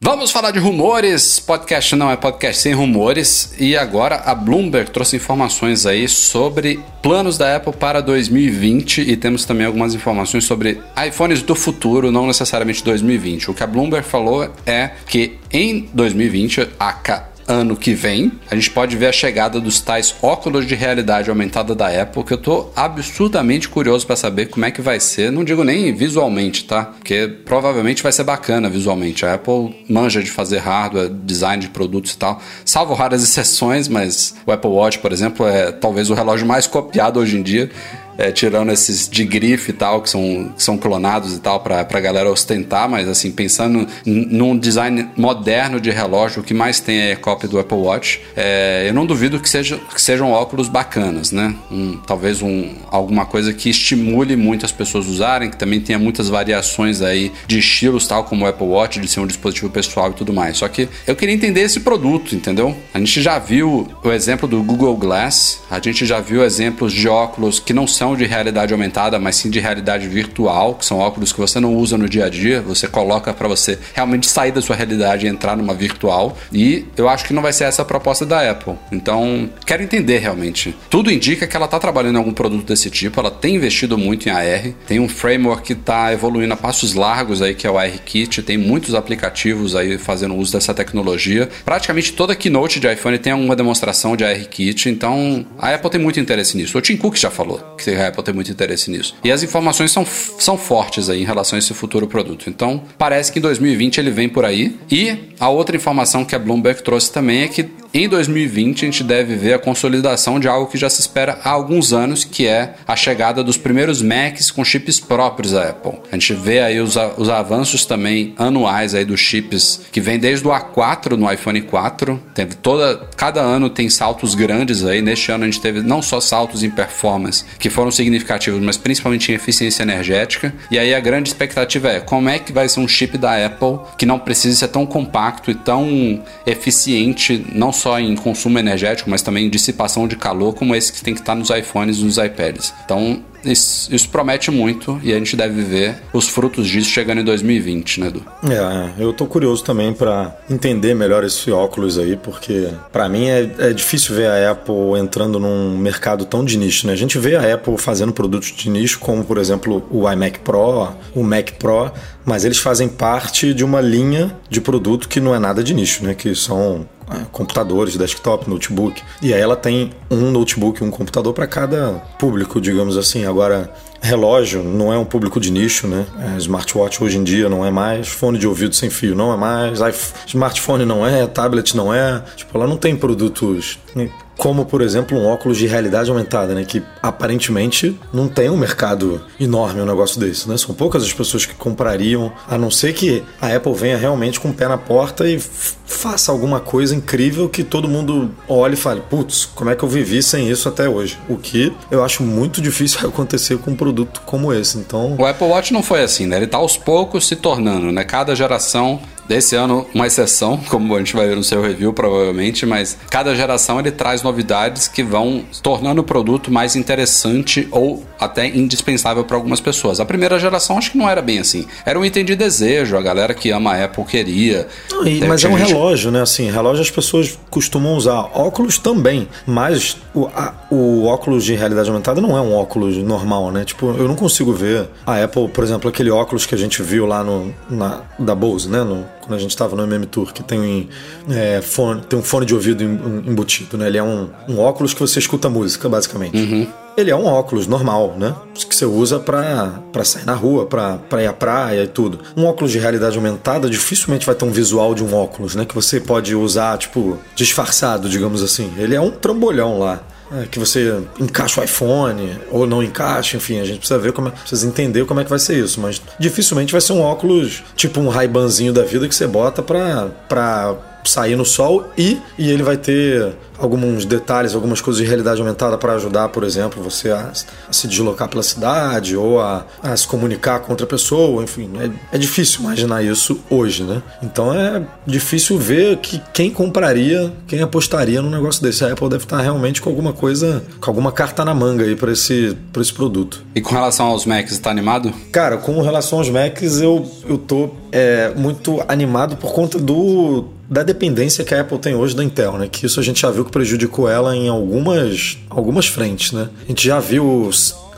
[0.00, 1.40] Vamos falar de rumores.
[1.40, 3.52] Podcast não é podcast sem rumores.
[3.58, 9.44] E agora a Bloomberg trouxe informações aí sobre planos da Apple para 2020 e temos
[9.44, 13.50] também algumas informações sobre iPhones do futuro, não necessariamente 2020.
[13.50, 18.70] O que a Bloomberg falou é que em 2020, aka ano que vem, a gente
[18.70, 22.68] pode ver a chegada dos tais óculos de realidade aumentada da Apple, que eu tô
[22.76, 25.32] absurdamente curioso para saber como é que vai ser.
[25.32, 26.84] Não digo nem visualmente, tá?
[26.84, 29.24] Porque provavelmente vai ser bacana visualmente.
[29.24, 32.40] A Apple manja de fazer hardware, design de produtos e tal.
[32.64, 37.18] Salvo raras exceções, mas o Apple Watch, por exemplo, é talvez o relógio mais copiado
[37.18, 37.70] hoje em dia.
[38.18, 41.84] É, tirando esses de grife e tal, que são, que são clonados e tal, pra,
[41.84, 46.98] pra galera ostentar, mas assim, pensando num design moderno de relógio, o que mais tem
[47.00, 48.20] é cópia do Apple Watch.
[48.36, 51.54] É, eu não duvido que, seja, que sejam óculos bacanas, né?
[51.70, 56.28] Um, talvez um, alguma coisa que estimule muito as pessoas usarem, que também tenha muitas
[56.28, 60.14] variações aí de estilos, tal como o Apple Watch, de ser um dispositivo pessoal e
[60.14, 60.56] tudo mais.
[60.58, 62.76] Só que eu queria entender esse produto, entendeu?
[62.92, 67.08] A gente já viu o exemplo do Google Glass, a gente já viu exemplos de
[67.08, 71.32] óculos que não são de realidade aumentada, mas sim de realidade virtual, que são óculos
[71.32, 74.60] que você não usa no dia a dia, você coloca para você realmente sair da
[74.60, 76.36] sua realidade e entrar numa virtual.
[76.52, 78.74] E eu acho que não vai ser essa a proposta da Apple.
[78.90, 80.74] Então, quero entender realmente.
[80.90, 84.28] Tudo indica que ela está trabalhando em algum produto desse tipo, ela tem investido muito
[84.28, 87.78] em AR, tem um framework que está evoluindo a passos largos aí, que é o
[87.78, 91.48] ARKit, tem muitos aplicativos aí fazendo uso dessa tecnologia.
[91.64, 96.18] Praticamente toda keynote de iPhone tem alguma demonstração de ARKit, então a Apple tem muito
[96.18, 96.78] interesse nisso.
[96.78, 99.14] O Tim Cook já falou que a Apple tem muito interesse nisso.
[99.24, 102.48] E as informações são, são fortes aí em relação a esse futuro produto.
[102.48, 104.76] Então, parece que em 2020 ele vem por aí.
[104.90, 109.02] E a outra informação que a Bloomberg trouxe também é que em 2020, a gente
[109.02, 112.74] deve ver a consolidação de algo que já se espera há alguns anos, que é
[112.86, 115.92] a chegada dos primeiros Macs com chips próprios da Apple.
[116.12, 120.46] A gente vê aí os, os avanços também anuais aí dos chips que vem desde
[120.46, 122.20] o A4 no iPhone 4.
[122.34, 125.00] Teve toda, cada ano tem saltos grandes aí.
[125.00, 129.32] Neste ano a gente teve não só saltos em performance que foram significativos, mas principalmente
[129.32, 130.52] em eficiência energética.
[130.70, 133.78] E aí a grande expectativa é como é que vai ser um chip da Apple
[133.96, 139.22] que não precisa ser tão compacto e tão eficiente, não só em consumo energético, mas
[139.22, 142.18] também em dissipação de calor, como esse que tem que estar nos iPhones e nos
[142.18, 142.74] iPads.
[142.84, 147.24] Então, isso, isso, promete muito e a gente deve ver os frutos disso chegando em
[147.24, 148.22] 2020, né, Edu?
[148.44, 153.50] É, eu tô curioso também para entender melhor esse óculos aí, porque para mim é,
[153.58, 156.92] é, difícil ver a Apple entrando num mercado tão de nicho, né?
[156.92, 160.88] A gente vê a Apple fazendo produtos de nicho, como por exemplo o iMac Pro,
[161.14, 161.92] o Mac Pro,
[162.24, 166.04] mas eles fazem parte de uma linha de produto que não é nada de nicho,
[166.04, 166.14] né?
[166.14, 166.97] Que são é,
[167.32, 169.02] computadores, desktop, notebook.
[169.22, 173.24] E aí ela tem um notebook, um computador para cada público, digamos assim.
[173.24, 176.06] Agora, relógio não é um público de nicho, né?
[176.20, 179.36] É, smartwatch hoje em dia não é mais, fone de ouvido sem fio não é
[179.36, 179.80] mais,
[180.26, 182.22] smartphone não é, tablet não é.
[182.36, 184.10] Tipo, ela não tem produtos né?
[184.38, 189.20] Como por exemplo um óculos de realidade aumentada, né, que aparentemente não tem um mercado
[189.38, 190.56] enorme um negócio desse, né?
[190.56, 194.50] São poucas as pessoas que comprariam, a não ser que a Apple venha realmente com
[194.50, 199.00] o pé na porta e faça alguma coisa incrível que todo mundo olhe e fale,
[199.00, 201.18] putz, como é que eu vivi sem isso até hoje?
[201.28, 204.78] O que eu acho muito difícil acontecer com um produto como esse.
[204.78, 206.36] Então, o Apple Watch não foi assim, né?
[206.36, 208.04] Ele tá aos poucos se tornando, né?
[208.04, 212.64] Cada geração Desse ano, uma exceção, como a gente vai ver no seu review provavelmente,
[212.64, 218.46] mas cada geração ele traz novidades que vão tornando o produto mais interessante ou até
[218.46, 220.00] indispensável para algumas pessoas.
[220.00, 221.66] A primeira geração acho que não era bem assim.
[221.84, 224.66] Era um item de desejo, a galera que ama a Apple queria.
[224.90, 225.68] Não, e, mas é um gente...
[225.68, 226.22] relógio, né?
[226.22, 228.30] Assim, relógio as pessoas costumam usar.
[228.34, 233.50] Óculos também, mas o, a, o óculos de realidade aumentada não é um óculos normal,
[233.50, 233.64] né?
[233.64, 237.06] Tipo, eu não consigo ver a Apple, por exemplo, aquele óculos que a gente viu
[237.06, 238.82] lá no, na, da Bose, né?
[238.82, 240.88] No, quando a gente estava no MM Tour, que tem,
[241.28, 243.86] é, fone, tem um fone de ouvido embutido, né?
[243.86, 246.36] Ele é um, um óculos que você escuta música, basicamente.
[246.36, 246.66] Uhum.
[246.98, 248.34] Ele é um óculos normal, né?
[248.52, 252.18] Que você usa para sair na rua, para ir à praia e tudo.
[252.36, 255.64] Um óculos de realidade aumentada dificilmente vai ter um visual de um óculos, né?
[255.64, 258.72] Que você pode usar, tipo, disfarçado, digamos assim.
[258.76, 260.00] Ele é um trambolhão lá.
[260.30, 264.28] É, que você encaixa o iPhone ou não encaixa, enfim, a gente precisa ver como
[264.28, 267.62] é, precisa entender como é que vai ser isso, mas dificilmente vai ser um óculos
[267.74, 272.50] tipo um Ray-Banzinho da vida que você bota pra, pra sair no sol e, e
[272.50, 277.10] ele vai ter alguns detalhes, algumas coisas de realidade aumentada para ajudar, por exemplo, você
[277.10, 277.32] a,
[277.68, 282.16] a, se deslocar pela cidade ou a, a, se comunicar com outra pessoa, enfim, é,
[282.16, 284.02] é, difícil imaginar isso hoje, né?
[284.22, 288.84] Então é difícil ver que quem compraria, quem apostaria num negócio desse.
[288.84, 292.12] A Apple deve estar realmente com alguma coisa, com alguma carta na manga aí para
[292.12, 293.42] esse, esse produto.
[293.54, 295.12] E com relação aos Macs, está animado?
[295.32, 300.82] Cara, com relação aos Macs, eu, eu tô é, muito animado por conta do da
[300.82, 302.68] dependência que a Apple tem hoje da Intel, né?
[302.68, 306.48] Que isso a gente já viu que prejudicou ela em algumas, algumas frentes, né?
[306.64, 307.50] A gente já viu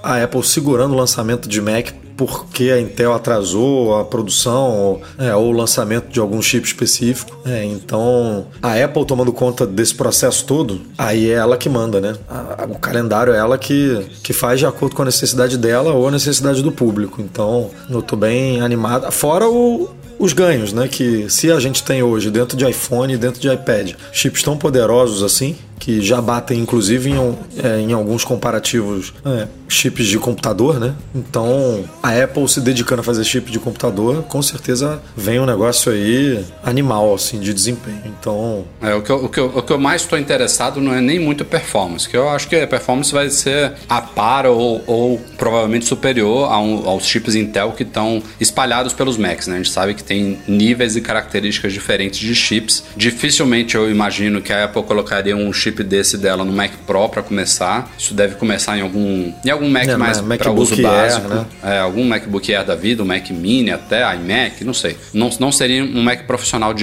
[0.03, 5.35] a Apple segurando o lançamento de Mac porque a Intel atrasou a produção ou, é,
[5.35, 7.35] ou o lançamento de algum chip específico.
[7.47, 12.15] É, então, a Apple tomando conta desse processo todo, aí é ela que manda, né?
[12.29, 16.07] A, o calendário é ela que, que faz de acordo com a necessidade dela ou
[16.07, 17.23] a necessidade do público.
[17.23, 19.11] Então, eu tô bem animado.
[19.11, 19.89] Fora o,
[20.21, 20.87] os ganhos, né?
[20.87, 25.23] Que se a gente tem hoje dentro de iPhone, dentro de iPad, chips tão poderosos
[25.23, 30.95] assim, que já batem inclusive em, é, em alguns comparativos é, chips de computador, né?
[31.14, 35.90] Então a Apple se dedicando a fazer chip de computador, com certeza vem um negócio
[35.90, 38.03] aí animal assim de desempenho.
[38.05, 40.95] Então é o que eu, o que eu, o que eu mais estou interessado não
[40.95, 44.83] é nem muito performance, que eu acho que a performance vai ser a par ou,
[44.87, 49.55] ou provavelmente superior um, aos chips Intel que estão espalhados pelos Macs, né?
[49.55, 52.85] A gente sabe que tem níveis e características diferentes de chips.
[52.97, 57.09] Dificilmente eu imagino que a Apple colocaria um chip chip desse dela no Mac Pro
[57.09, 57.91] para começar.
[57.99, 61.29] Isso deve começar em algum em algum Mac É, mais Mac- para uso Air, básico,
[61.29, 61.47] né?
[61.63, 64.97] é, algum MacBook Air da vida, um Mac Mini até iMac, não sei.
[65.15, 66.75] Não, não seria um Mac profissional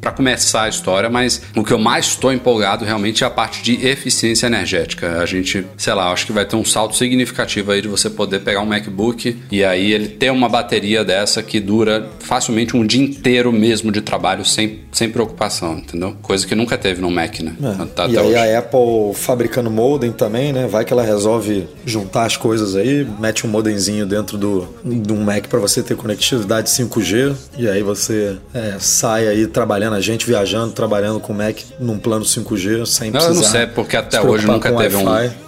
[0.00, 3.62] para começar a história, mas o que eu mais estou empolgado realmente é a parte
[3.62, 5.20] de eficiência energética.
[5.20, 8.40] A gente, sei lá, acho que vai ter um salto significativo aí de você poder
[8.40, 13.02] pegar um MacBook e aí ele ter uma bateria dessa que dura facilmente um dia
[13.02, 16.16] inteiro mesmo de trabalho sem, sem preocupação, entendeu?
[16.22, 17.54] Coisa que nunca teve no Mac, né?
[17.94, 18.36] Tá e até aí hoje.
[18.36, 20.66] a Apple fabricando modem também, né?
[20.66, 25.46] Vai que ela resolve juntar as coisas aí, mete um modemzinho dentro do, um Mac
[25.48, 30.72] para você ter conectividade 5G e aí você é, sai aí trabalhando, a gente viajando,
[30.72, 33.28] trabalhando com o Mac num plano 5G sem Não, precisar.
[33.28, 35.06] eu não sei, porque até hoje nunca teve um,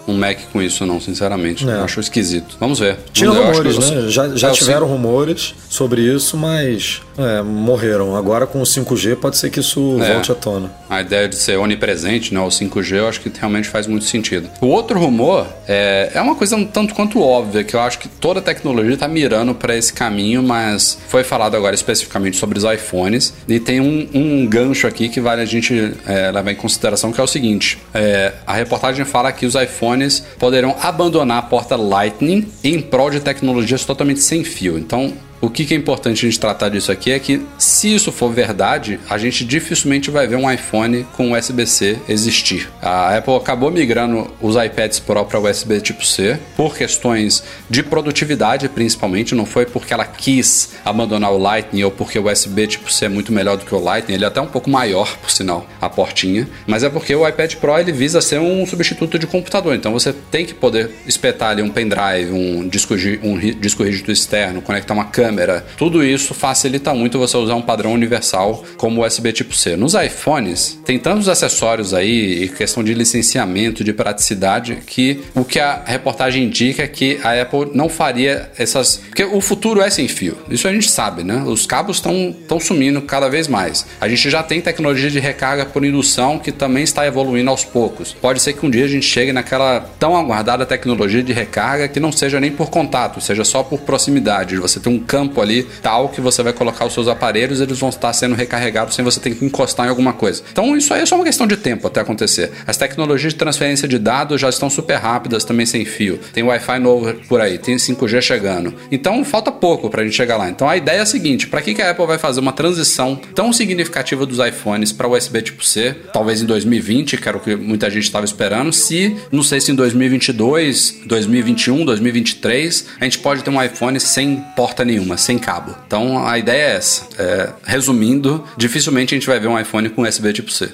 [0.09, 1.69] um Mac com isso, não, sinceramente.
[1.69, 1.73] É.
[1.75, 2.57] Eu acho esquisito.
[2.59, 2.97] Vamos ver.
[3.13, 3.87] Tinha rumores, né?
[3.87, 4.93] você- Já, já É, tiveram sim.
[4.93, 8.17] rumores sobre isso, mas é, morreram.
[8.17, 10.13] Agora com o 5G pode ser que isso É.
[10.15, 10.71] volte à tona.
[10.89, 14.49] A ideia de ser onipresente, né, o 5G, eu acho que realmente faz muito sentido.
[14.61, 18.09] O outro rumor é, é uma coisa um tanto quanto óbvia, que eu acho que
[18.09, 22.65] toda a tecnologia está mirando para esse caminho, mas foi falado agora especificamente sobre os
[22.65, 27.13] iPhones, e tem um, um gancho aqui que vale a gente é, levar em consideração,
[27.13, 31.77] que é o seguinte, é, a reportagem fala que os iPhones poderão abandonar a porta
[31.77, 34.79] Lightning em prol de tecnologias totalmente sem fio.
[34.79, 35.13] Então,
[35.43, 39.01] o que, é importante a gente tratar disso aqui é que, se isso for verdade,
[39.11, 42.71] a gente dificilmente vai ver um iPhone com USB-C existir.
[42.81, 48.69] A Apple acabou migrando os iPads Pro para USB tipo C por questões de produtividade,
[48.69, 49.35] principalmente.
[49.35, 53.09] Não foi porque ela quis abandonar o Lightning ou porque o USB tipo C é
[53.09, 54.15] muito melhor do que o Lightning.
[54.15, 56.49] Ele é até um pouco maior, por sinal, a portinha.
[56.69, 59.75] Mas é porque o iPad Pro ele visa ser um substituto de computador.
[59.75, 64.63] Então você tem que poder espetar ali um pendrive, um disco, um disco rígido externo,
[64.63, 65.32] conectar uma câmera.
[65.77, 69.77] Tudo isso facilita muito você usar um padrão universal como USB tipo C.
[69.77, 75.59] Nos iPhones, tem tantos acessórios aí e questão de licenciamento, de praticidade, que o que
[75.59, 78.97] a reportagem indica é que a Apple não faria essas.
[78.97, 80.37] Porque o futuro é sem fio.
[80.51, 81.43] Isso a gente sabe, né?
[81.47, 83.87] Os cabos estão sumindo cada vez mais.
[84.01, 88.13] A gente já tem tecnologia de recarga por indução que também está evoluindo aos poucos.
[88.13, 92.01] Pode ser que um dia a gente chegue naquela tão aguardada tecnologia de recarga que
[92.01, 94.57] não seja nem por contato, seja só por proximidade.
[94.57, 97.89] Você tem um campo ali tal que você vai colocar os seus aparelhos, eles vão
[97.89, 100.43] estar sendo recarregados sem você ter que encostar em alguma coisa.
[100.53, 102.51] Então isso aí é só uma questão de tempo até acontecer.
[102.67, 106.19] As tecnologias de transferência de dados já estão super rápidas, também sem fio.
[106.33, 108.75] Tem Wi-Fi novo por aí, tem 5G chegando.
[108.91, 110.49] Então falta pouco pra gente chegar lá.
[110.49, 113.17] Então a ideia é a seguinte: para que que a Apple vai fazer uma transição
[113.35, 117.57] tão significativa dos iPhones para USB tipo C, talvez em 2020, que era o que
[117.57, 123.43] muita gente estava esperando, se não sei se em 2022, 2021, 2023, a gente pode
[123.43, 125.75] ter um iPhone sem porta nenhuma, sem cabo.
[125.87, 127.09] Então a ideia é essa.
[127.19, 130.71] É, resumindo, dificilmente a gente vai ver um iPhone com USB tipo C.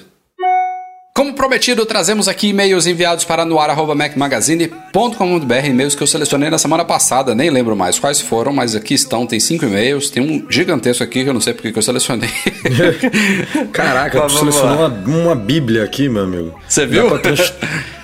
[1.19, 7.35] Como prometido, trazemos aqui e-mails enviados para noar.macmagazine.com.br, e-mails que eu selecionei na semana passada,
[7.35, 11.25] nem lembro mais quais foram, mas aqui estão, tem cinco e-mails, tem um gigantesco aqui
[11.25, 12.29] que eu não sei porque que eu selecionei.
[13.73, 16.57] Caraca, tu selecionou uma, uma bíblia aqui, meu amigo.
[16.65, 17.03] Você viu?
[17.03, 17.53] Dá pra, trans-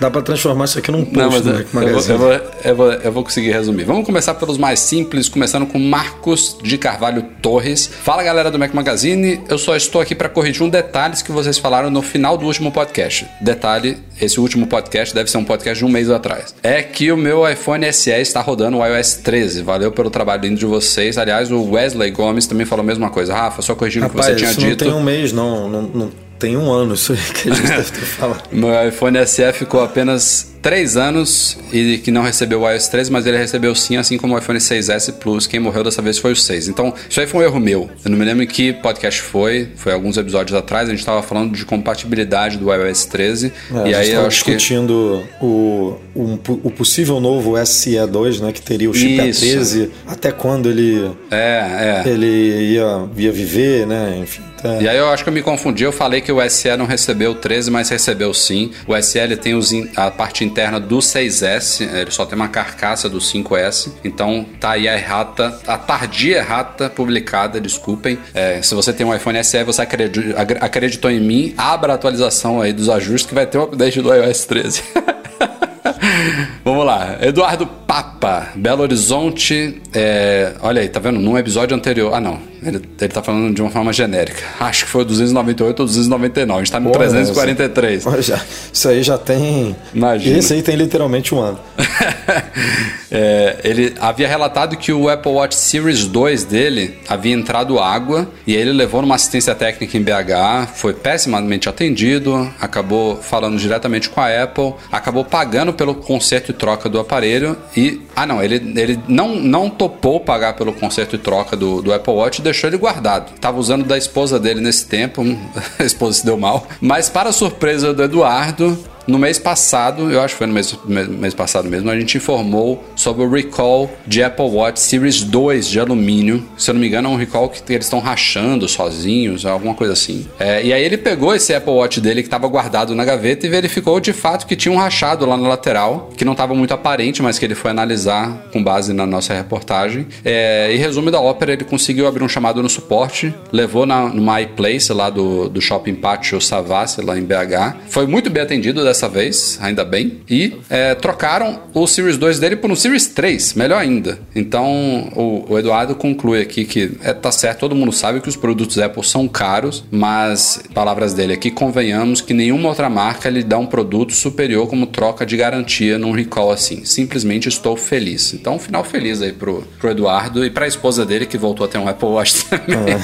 [0.01, 2.13] dá pra transformar isso aqui num post Não, mas do eu, Mac eu vou, Magazine.
[2.13, 2.34] eu, vou,
[2.66, 3.86] eu, vou, eu vou conseguir resumir.
[3.86, 7.89] Vamos começar pelos mais simples, começando com Marcos de Carvalho Torres.
[8.03, 11.57] Fala galera do Mac Magazine, eu só estou aqui para corrigir um detalhes que vocês
[11.57, 13.05] falaram no final do último podcast.
[13.41, 16.56] Detalhe, esse último podcast deve ser um podcast de um mês atrás.
[16.64, 19.62] É que o meu iPhone SE está rodando o iOS 13.
[19.62, 21.18] Valeu pelo trabalho lindo de vocês.
[21.18, 23.34] Aliás, o Wesley Gomes também falou a mesma coisa.
[23.34, 24.86] Rafa, só corrigindo o que você tinha isso dito.
[24.86, 25.70] não tem um mês, não.
[25.70, 28.43] Não, não tem um ano isso aí que a gente deve ter falado.
[28.51, 33.28] Meu iPhone SE ficou apenas 3 anos e que não recebeu o iOS 13, mas
[33.28, 35.45] ele recebeu sim, assim como o iPhone 6S Plus.
[35.45, 36.68] Quem morreu dessa vez foi o 6.
[36.70, 37.88] Então, isso aí foi um erro meu.
[38.03, 40.88] Eu não me lembro em que podcast foi, foi alguns episódios atrás.
[40.88, 43.53] A gente estava falando de compatibilidade do iOS 13.
[43.86, 44.55] É, e a aí gente eu acho que.
[44.55, 48.51] discutindo o, o, o possível novo SE2, né?
[48.51, 49.45] Que teria o chip Isso.
[49.45, 52.09] A13, até quando ele, É, é.
[52.09, 54.18] ele ia, ia viver, né?
[54.20, 54.41] Enfim.
[54.61, 54.82] tá.
[54.82, 57.32] E aí eu acho que eu me confundi, eu falei que o SE não recebeu
[57.32, 58.72] o 13, mas recebeu sim.
[58.88, 62.47] O SE ele tem os in- a parte interna do 6S, ele só tem uma
[62.47, 63.91] carcaça do 5S.
[64.06, 68.18] Então tá aí a errata, a tardia errata publicada, desculpem.
[68.34, 71.95] É, se você tem um iPhone SE, você acredi- agre- acreditou em mim, abra a
[71.95, 74.82] atualização aí dos ajustes que vai ter um update do iOS 13.
[76.64, 79.82] Vamos lá, Eduardo Papa, Belo Horizonte.
[79.93, 81.20] é, olha aí, tá vendo?
[81.20, 82.14] Num episódio anterior.
[82.14, 82.39] Ah, não.
[82.66, 84.41] Ele, ele tá falando de uma forma genérica.
[84.59, 86.59] Acho que foi o 298 ou 299.
[86.59, 88.05] A gente tá no Porra, 343.
[88.07, 88.41] Olha, já-
[88.74, 89.76] isso aí já tem.
[89.93, 90.38] Imagina.
[90.38, 91.59] Esse aí tem literalmente um ano.
[93.11, 98.53] É, ele havia relatado que o Apple Watch Series 2 dele havia entrado água e
[98.55, 104.43] ele levou numa assistência técnica em BH, foi pessimamente atendido, acabou falando diretamente com a
[104.43, 108.01] Apple, acabou pagando pelo conserto e troca do aparelho e.
[108.16, 112.13] Ah, não, ele, ele não, não topou pagar pelo conserto e troca do, do Apple
[112.13, 113.38] Watch e deixou ele guardado.
[113.39, 115.22] Tava usando da esposa dele nesse tempo,
[115.78, 118.78] a esposa se deu mal, mas para surpresa do Eduardo,
[119.08, 122.84] no mês passado, eu acho que foi no mês, mês, passado mesmo, a gente informou
[122.95, 126.43] sobre o recall de Apple Watch Series 2 de alumínio.
[126.58, 129.93] Se eu não me engano, é um recall que eles estão rachando sozinhos, alguma coisa
[129.93, 130.28] assim.
[130.39, 133.49] É, e aí ele pegou esse Apple Watch dele que estava guardado na gaveta e
[133.49, 137.22] verificou de fato que tinha um rachado lá na lateral, que não estava muito aparente,
[137.22, 140.08] mas que ele foi analisar com base na nossa reportagem.
[140.24, 144.41] É, e resumo da ópera, ele conseguiu abrir um chamado no suporte, levou na, numa
[144.41, 147.76] iPlace lá do, do Shopping Pátio Savassi, lá em BH.
[147.89, 150.22] Foi muito bem atendido dessa vez, ainda bem.
[150.30, 154.18] E é, trocaram o Series 2 dele por um Series 3, melhor ainda.
[154.34, 158.38] Então o, o Eduardo conclui aqui que é, tá certo, todo mundo sabe que os
[158.38, 163.58] produtos Apple são caros, mas, palavras dele aqui, convenhamos que nenhuma outra marca lhe dá
[163.58, 166.86] um produto superior como troca de garantia num recall assim.
[166.86, 168.34] Simplesmente estou feliz.
[168.34, 171.70] Então, um final feliz aí pro, pro Eduardo e pra esposa dele que voltou a
[171.70, 172.96] ter um Apple Watch também.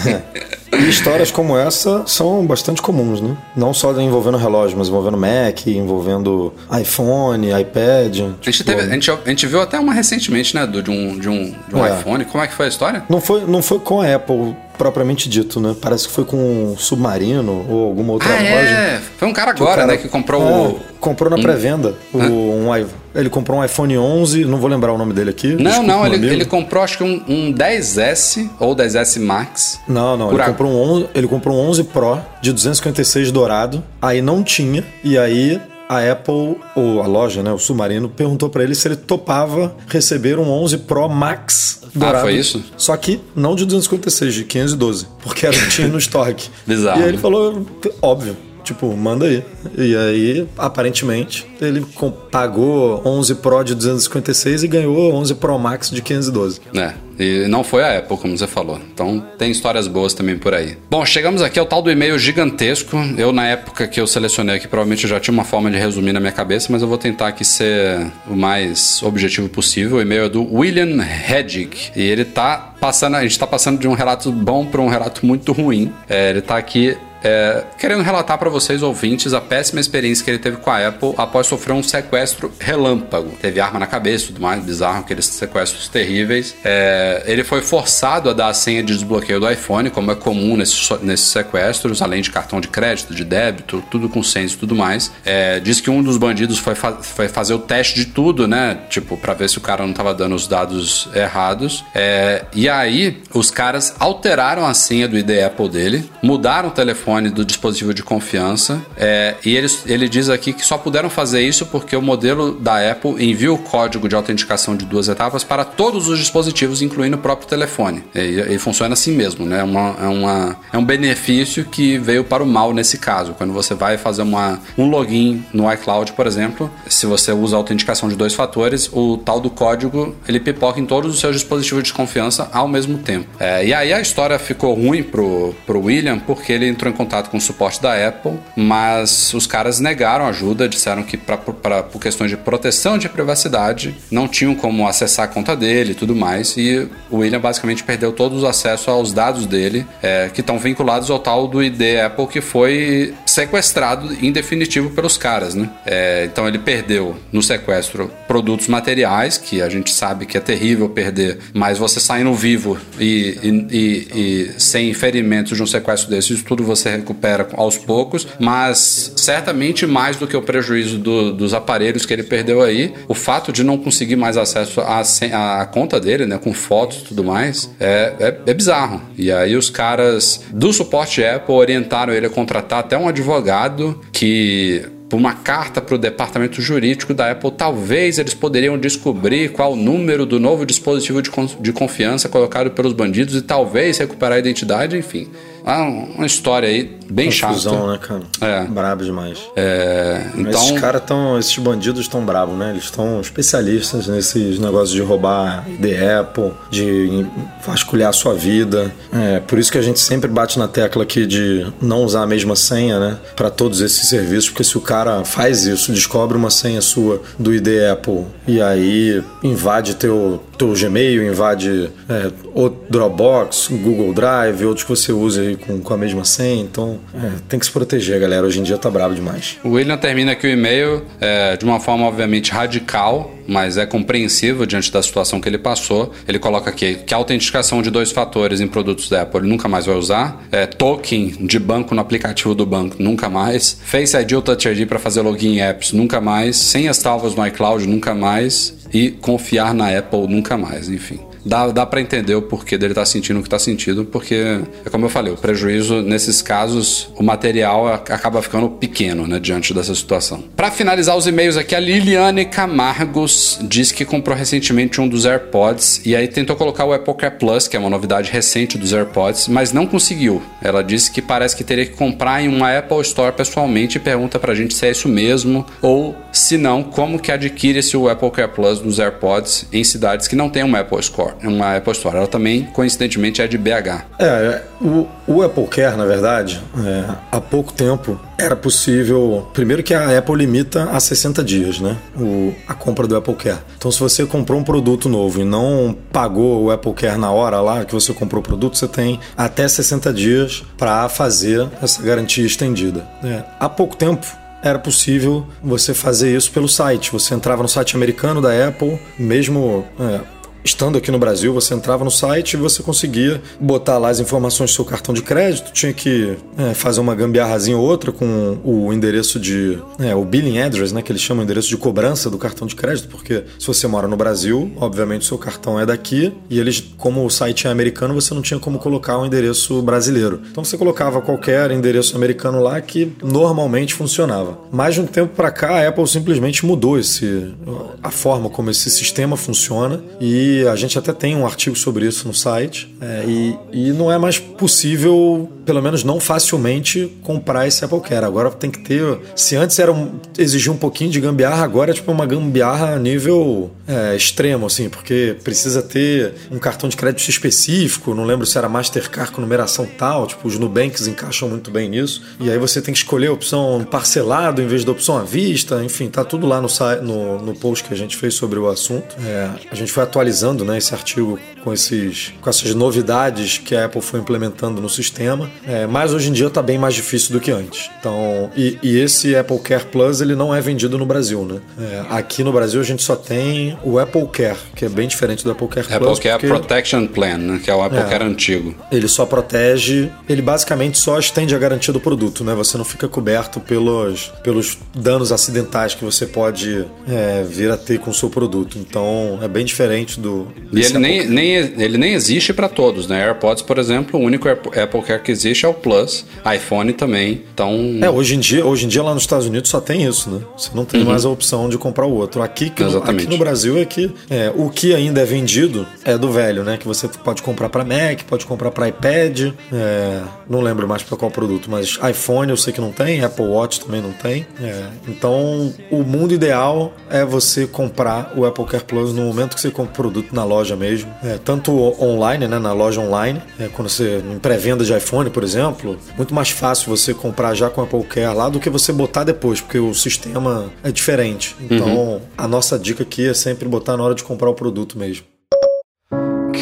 [0.73, 3.35] E histórias como essa são bastante comuns, né?
[3.55, 8.19] Não só envolvendo relógio, mas envolvendo Mac, envolvendo iPhone, iPad.
[8.41, 11.17] A gente, teve- a, gente, a gente viu até uma recentemente, né, do, de um,
[11.19, 11.97] de um, de um É.
[11.99, 12.25] iPhone.
[12.25, 13.03] Como é que foi a história?
[13.09, 15.75] Não foi, não foi com a Apple propriamente dito, né?
[15.79, 16.37] Parece que foi com
[16.71, 18.69] um Submarino ou alguma outra Ah, loja.
[18.69, 19.01] é.
[19.17, 20.79] Foi um cara agora, cara- né, que comprou É, o.
[20.99, 21.95] Comprou na pré-venda.
[22.13, 25.49] o- um i- ele comprou um iPhone 11, não vou lembrar o nome dele aqui.
[25.49, 29.79] Não, desculpa, não, ele, ele comprou acho que um, um 10S ou 10S Max.
[29.87, 33.83] Não, não, ele a- comprou, um 11, ele comprou um 11 Pro de 256 dourado,
[34.01, 35.59] aí não tinha, e aí
[35.91, 40.39] a Apple, ou a loja, né, o Submarino, perguntou pra ele se ele topava receber
[40.39, 42.19] um 11 Pro Max dourado.
[42.19, 42.63] Ah, foi isso?
[42.77, 46.49] Só que não de 256, de 512, porque era o que tinha no estoque.
[46.65, 47.65] Bizarro, E aí ele falou,
[48.01, 49.43] óbvio, tipo, manda aí.
[49.77, 51.85] E aí, aparentemente, ele
[52.31, 56.61] pagou 11 Pro de 256 e ganhou 11 Pro Max de 512.
[56.73, 58.79] É, e não foi a Apple, como você falou.
[58.93, 60.77] Então tem histórias boas também por aí.
[60.89, 62.97] Bom, chegamos aqui ao tal do e-mail gigantesco.
[63.17, 66.19] Eu, na época que eu selecionei aqui, provavelmente já tinha uma forma de resumir na
[66.19, 69.97] minha cabeça, mas eu vou tentar aqui ser o mais objetivo possível.
[69.97, 70.97] O e-mail é do William
[71.29, 71.91] Hedgig.
[71.95, 75.25] E ele tá passando, a gente tá passando de um relato bom para um relato
[75.25, 75.93] muito ruim.
[76.09, 80.39] É, ele tá aqui é, querendo relatar para vocês, ouvintes, a péssima experiência que ele
[80.39, 83.31] teve com a Apple após sofrer um sequestro relâmpago.
[83.41, 86.55] Teve arma na cabeça e tudo mais, bizarro, aqueles sequestros terríveis.
[86.63, 90.55] É, ele foi forçado a dar a senha de desbloqueio do iPhone, como é comum
[90.57, 95.11] nesses, sequestros, além de cartão de crédito, de débito, tudo com senha e tudo mais.
[95.25, 98.79] É, diz que um dos bandidos foi, fa- foi fazer o teste de tudo, né?
[98.89, 101.83] Tipo, para ver se o cara não tava dando os dados errados.
[101.93, 107.10] É, e aí, os caras alteraram a senha do ID Apple dele, mudaram o telefone
[107.19, 108.81] do dispositivo de confiança.
[108.97, 112.91] é, e eles, ele diz aqui que só puderam fazer isso porque o modelo da
[112.91, 117.19] Apple envia o código de autenticação de duas etapas para todos os dispositivos, incluindo o
[117.19, 118.03] próprio telefone.
[118.15, 119.59] E, e funciona assim mesmo, né?
[119.59, 123.33] É uma- é, uma, é um benefício que veio para o mal nesse caso.
[123.33, 127.59] Quando você vai fazer uma, um login no iCloud, por exemplo, se você usa a
[127.59, 131.83] autenticação de dois fatores, o tal do código ele pipoca em todos os seus dispositivos
[131.83, 133.27] de confiança ao mesmo tempo.
[133.39, 137.29] É, e aí a história ficou ruim pro, pro William porque ele entrou em contato
[137.29, 141.99] com o suporte da Apple, mas os caras negaram ajuda, disseram que pra, pra, por
[142.01, 146.55] questões de proteção de privacidade não tinham como acessar a conta dele e tudo mais.
[146.57, 151.09] E o William basicamente perdeu todos os acessos aos dados dele, é, que estão vinculados
[151.09, 155.69] ao tal do ID Apple que foi sequestrado em definitivo pelos caras, né?
[155.85, 160.87] É, então ele perdeu no sequestro produtos materiais, que a gente sabe que é terrível
[160.89, 164.07] perder, mas você saindo vivo e, e- e-
[164.55, 169.85] e sem ferimentos de um sequestro desse, isso tudo você recupera aos poucos, mas certamente
[169.85, 173.63] mais do que o prejuízo do- dos aparelhos que ele perdeu aí, o fato de
[173.63, 178.51] não conseguir mais acesso à, conta dele, né, com fotos e tudo mais, é, é,
[178.51, 179.01] é bizarro.
[179.17, 184.83] E aí os caras do suporte Apple orientaram ele a contratar até um advogado que
[185.13, 190.25] uma carta para o departamento jurídico da Apple, talvez eles poderiam descobrir qual o número
[190.25, 191.29] do novo dispositivo de,
[191.59, 195.27] de confiança colocado pelos bandidos e talvez recuperar a identidade, enfim.
[195.65, 197.87] Ah, uma história aí bem Confusão, chata.
[197.91, 197.97] né,
[198.39, 198.61] cara?
[198.63, 198.65] É.
[198.65, 199.37] Brabo demais.
[199.55, 202.71] É, então, Esses caras estão, esses bandidos estão bravos, né?
[202.71, 207.25] Eles estão especialistas nesses negócios de roubar ID Apple, de
[207.65, 208.91] vasculhar a sua vida.
[209.13, 212.27] É, por isso que a gente sempre bate na tecla aqui de não usar a
[212.27, 213.17] mesma senha, né?
[213.35, 217.53] Para todos esses serviços, porque se o cara faz isso, descobre uma senha sua do
[217.53, 224.83] ID Apple e aí invade teu, teu Gmail, invade é, o Dropbox, Google Drive, outros
[224.83, 226.61] que você usa com, com a mesma senha.
[226.61, 228.45] Então, é, tem que se proteger, galera.
[228.45, 229.57] Hoje em dia tá bravo demais.
[229.63, 234.65] o William termina aqui o e-mail é, de uma forma, obviamente, radical, mas é compreensível
[234.65, 236.11] diante da situação que ele passou.
[236.27, 239.67] Ele coloca aqui que a autenticação de dois fatores em produtos da Apple ele nunca
[239.67, 240.41] mais vai usar.
[240.51, 243.77] É, token de banco no aplicativo do banco, nunca mais.
[243.83, 246.57] Face ID ou Touch ID para fazer login em apps, nunca mais.
[246.57, 248.79] Senhas salvas no iCloud, nunca mais.
[248.93, 250.89] E confiar na Apple, nunca mais.
[250.89, 251.30] Enfim.
[251.45, 254.89] Dá, dá para entender o porquê dele tá sentindo o que tá sentindo, porque é
[254.89, 259.93] como eu falei, o prejuízo nesses casos, o material acaba ficando pequeno, né, diante dessa
[259.95, 260.43] situação.
[260.55, 266.01] Para finalizar os e-mails aqui, a Liliane Camargos diz que comprou recentemente um dos AirPods
[266.05, 269.47] e aí tentou colocar o Apple Care Plus, que é uma novidade recente dos AirPods,
[269.47, 270.41] mas não conseguiu.
[270.61, 274.39] Ela disse que parece que teria que comprar em uma Apple Store pessoalmente e pergunta
[274.39, 278.51] pra gente se é isso mesmo ou se não, como que adquire-se o Apple Care
[278.51, 282.17] Plus nos AirPods em cidades que não tem uma Apple Store, uma Apple Store.
[282.17, 284.05] Ela também, coincidentemente, é de BH.
[284.19, 289.47] É, o, o Apple Care, na verdade, é, há pouco tempo era possível.
[289.53, 291.97] Primeiro que a Apple limita a 60 dias, né?
[292.15, 293.59] O, a compra do Apple Care.
[293.77, 297.61] Então, se você comprou um produto novo e não pagou o Apple Care na hora
[297.61, 302.45] lá que você comprou o produto, você tem até 60 dias para fazer essa garantia
[302.45, 303.07] estendida.
[303.23, 304.25] É, há pouco tempo
[304.63, 307.11] era possível você fazer isso pelo site.
[307.11, 310.21] Você entrava no site americano da Apple, mesmo é,
[310.63, 314.71] estando aqui no Brasil, você entrava no site e você conseguia botar lá as informações
[314.71, 318.93] do seu cartão de crédito, tinha que é, fazer uma gambiarrazinha ou outra com o
[318.93, 319.79] endereço de.
[319.99, 321.01] É, o billing address, né?
[321.01, 324.07] Que eles chamam de endereço de cobrança do cartão de crédito, porque se você mora
[324.07, 328.13] no Brasil, obviamente o seu cartão é daqui e eles, como o site é americano,
[328.13, 330.41] você não tinha como colocar um endereço brasileiro.
[330.51, 334.57] Então você colocava qualquer endereço americano lá que normalmente funcionava.
[334.71, 337.53] Mais de um tempo para cá, a Apple simplesmente mudou esse,
[338.01, 342.27] a forma como esse sistema funciona e a gente até tem um artigo sobre isso
[342.27, 342.93] no site.
[343.01, 348.25] É, e, e não é mais possível, pelo menos não facilmente, comprar esse Apple Care.
[348.25, 349.19] Agora tem que ter.
[349.35, 352.99] Se antes era um, exigia um pouquinho de gambiarra, agora é tipo uma gambiarra a
[352.99, 358.13] nível é, extremo, assim, porque precisa ter um cartão de crédito específico.
[358.13, 360.27] Não lembro se era Mastercard com numeração tal.
[360.27, 362.23] Tipo, os Nubanks encaixam muito bem nisso.
[362.39, 365.83] E aí você tem que escolher a opção parcelado em vez da opção à vista.
[365.83, 366.67] Enfim, tá tudo lá no,
[367.01, 369.15] no, no post que a gente fez sobre o assunto.
[369.23, 373.85] É, a gente foi atualizando né, esse artigo com, esses, com essas novidades que a
[373.85, 375.50] Apple foi implementando no sistema.
[375.67, 377.89] É, mas hoje em dia está bem mais difícil do que antes.
[377.99, 381.59] Então, e, e, esse Apple Care Plus ele não é vendido no Brasil, né?
[381.79, 385.43] É, aqui no Brasil a gente só tem o Apple Care, que é bem diferente
[385.43, 386.19] do Apple Care Apple Plus.
[386.19, 388.03] Care porque Protection Plan, né, que é o Apple É.
[388.03, 388.75] Care antigo.
[388.91, 392.53] Ele só protege, ele basicamente só estende a garantia do produto, né?
[392.55, 397.99] Você não fica coberto pelos, pelos danos acidentais que você pode é, vir a ter
[397.99, 398.77] com o seu produto.
[398.77, 400.47] Então é bem diferente do.
[400.71, 403.23] E ele nem, Apple nem, ele nem existe para todos, né?
[403.25, 406.25] AirPods, por exemplo, o único Apple Care que existe é o Plus,
[406.55, 407.43] iPhone também.
[407.53, 410.29] Então, É, hoje em dia, hoje em dia lá nos Estados Unidos só tem isso,
[410.29, 410.41] né?
[410.57, 412.41] Você não tem mais a opção de comprar o outro.
[412.41, 412.87] Aqui, Uhum.
[412.87, 413.23] Exatamente.
[413.23, 416.77] aqui no Brasil é que é, o que ainda é vendido é do velho, né?
[416.77, 421.17] Que você pode comprar para Mac, pode comprar para iPad, é, não lembro mais para
[421.17, 424.45] qual produto, mas iPhone eu sei que não tem, Apple Watch também não tem.
[424.61, 429.61] É, então, o mundo ideal é você comprar o Apple Care Plus no momento que
[429.61, 431.71] você compra o produto na loja mesmo, É, tanto
[432.01, 432.57] online, né?
[432.59, 436.95] Na loja online, é, quando você em pré-venda de iPhone, por exemplo, muito mais fácil
[436.95, 440.71] você comprar já com Apple Care lá do que você botar depois, porque o sistema
[440.83, 441.55] é diferente.
[441.59, 445.25] Então, a nossa dica aqui é sempre botar na hora de comprar o produto mesmo.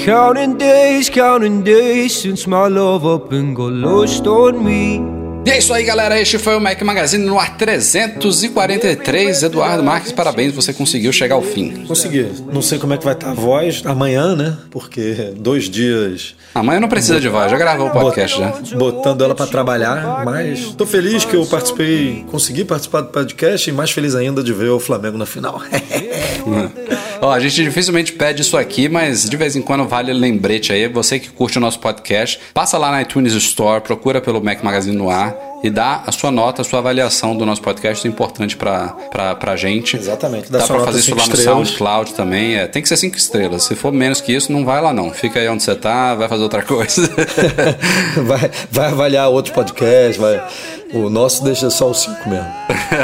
[0.06, 5.19] Counting days, counting days since my love up and got lost on me.
[5.46, 6.20] E é isso aí, galera.
[6.20, 9.44] Este foi o Mac Magazine no ar 343.
[9.44, 11.86] Eduardo Marques, parabéns, você conseguiu chegar ao fim.
[11.88, 12.28] Consegui.
[12.52, 14.58] Não sei como é que vai estar a voz amanhã, né?
[14.70, 18.52] Porque dois dias Amanhã não precisa de voz, já gravou o podcast já.
[18.76, 23.74] botando ela pra trabalhar, mas tô feliz que eu participei, consegui participar do podcast e
[23.74, 25.62] mais feliz ainda de ver o Flamengo na final.
[27.22, 30.88] Ó, a gente dificilmente pede isso aqui, mas de vez em quando vale lembrete aí.
[30.88, 34.96] Você que curte o nosso podcast, passa lá na iTunes Store, procura pelo Mac Magazine
[34.96, 38.56] no ar e dá a sua nota, a sua avaliação do nosso podcast, é importante
[38.56, 39.98] pra, pra, pra gente.
[39.98, 40.52] Exatamente.
[40.52, 41.44] Dá Dá pra fazer isso lá no estrelas.
[41.44, 42.56] SoundCloud também.
[42.56, 43.64] É, tem que ser cinco estrelas.
[43.64, 45.12] Se for menos que isso, não vai lá não.
[45.12, 47.10] Fica aí onde você tá, vai fazer outra coisa.
[48.26, 50.42] vai, vai avaliar outro podcast, vai.
[50.92, 52.48] O nosso deixa só os cinco mesmo.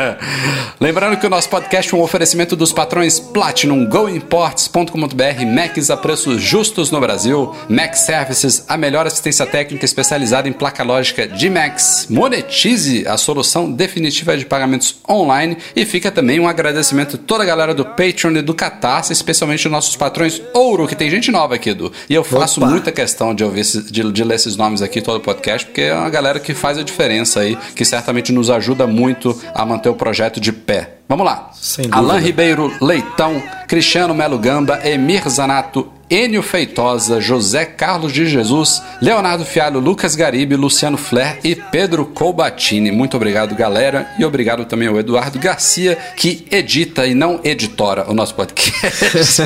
[0.81, 6.41] Lembrando que o nosso podcast é um oferecimento dos patrões Platinum, GoImports.com.br, Macs a preços
[6.41, 12.07] justos no Brasil, Mac Services, a melhor assistência técnica especializada em placa lógica de Macs.
[12.45, 17.45] Monetize a solução definitiva de pagamentos online e fica também um agradecimento a toda a
[17.45, 21.55] galera do Patreon e do Catarse, especialmente os nossos patrões Ouro, que tem gente nova
[21.55, 21.91] aqui, Edu.
[22.07, 22.69] E eu faço Opa.
[22.69, 25.95] muita questão de ouvir de, de ler esses nomes aqui todo o podcast, porque é
[25.95, 29.95] uma galera que faz a diferença aí, que certamente nos ajuda muito a manter o
[29.95, 30.91] projeto de pé.
[31.07, 31.51] Vamos lá.
[31.91, 39.43] Alain Ribeiro Leitão, Cristiano Melo Gamba, Emir Zanato, Enio Feitosa, José Carlos de Jesus, Leonardo
[39.43, 42.91] Fialho, Lucas Garibe, Luciano Flair e Pedro Colbatini.
[42.91, 48.13] Muito obrigado, galera, e obrigado também ao Eduardo Garcia, que edita e não editora o
[48.13, 49.41] nosso podcast.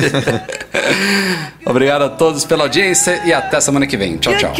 [1.64, 4.18] obrigado a todos pela audiência e até semana que vem.
[4.18, 4.52] Tchau, tchau.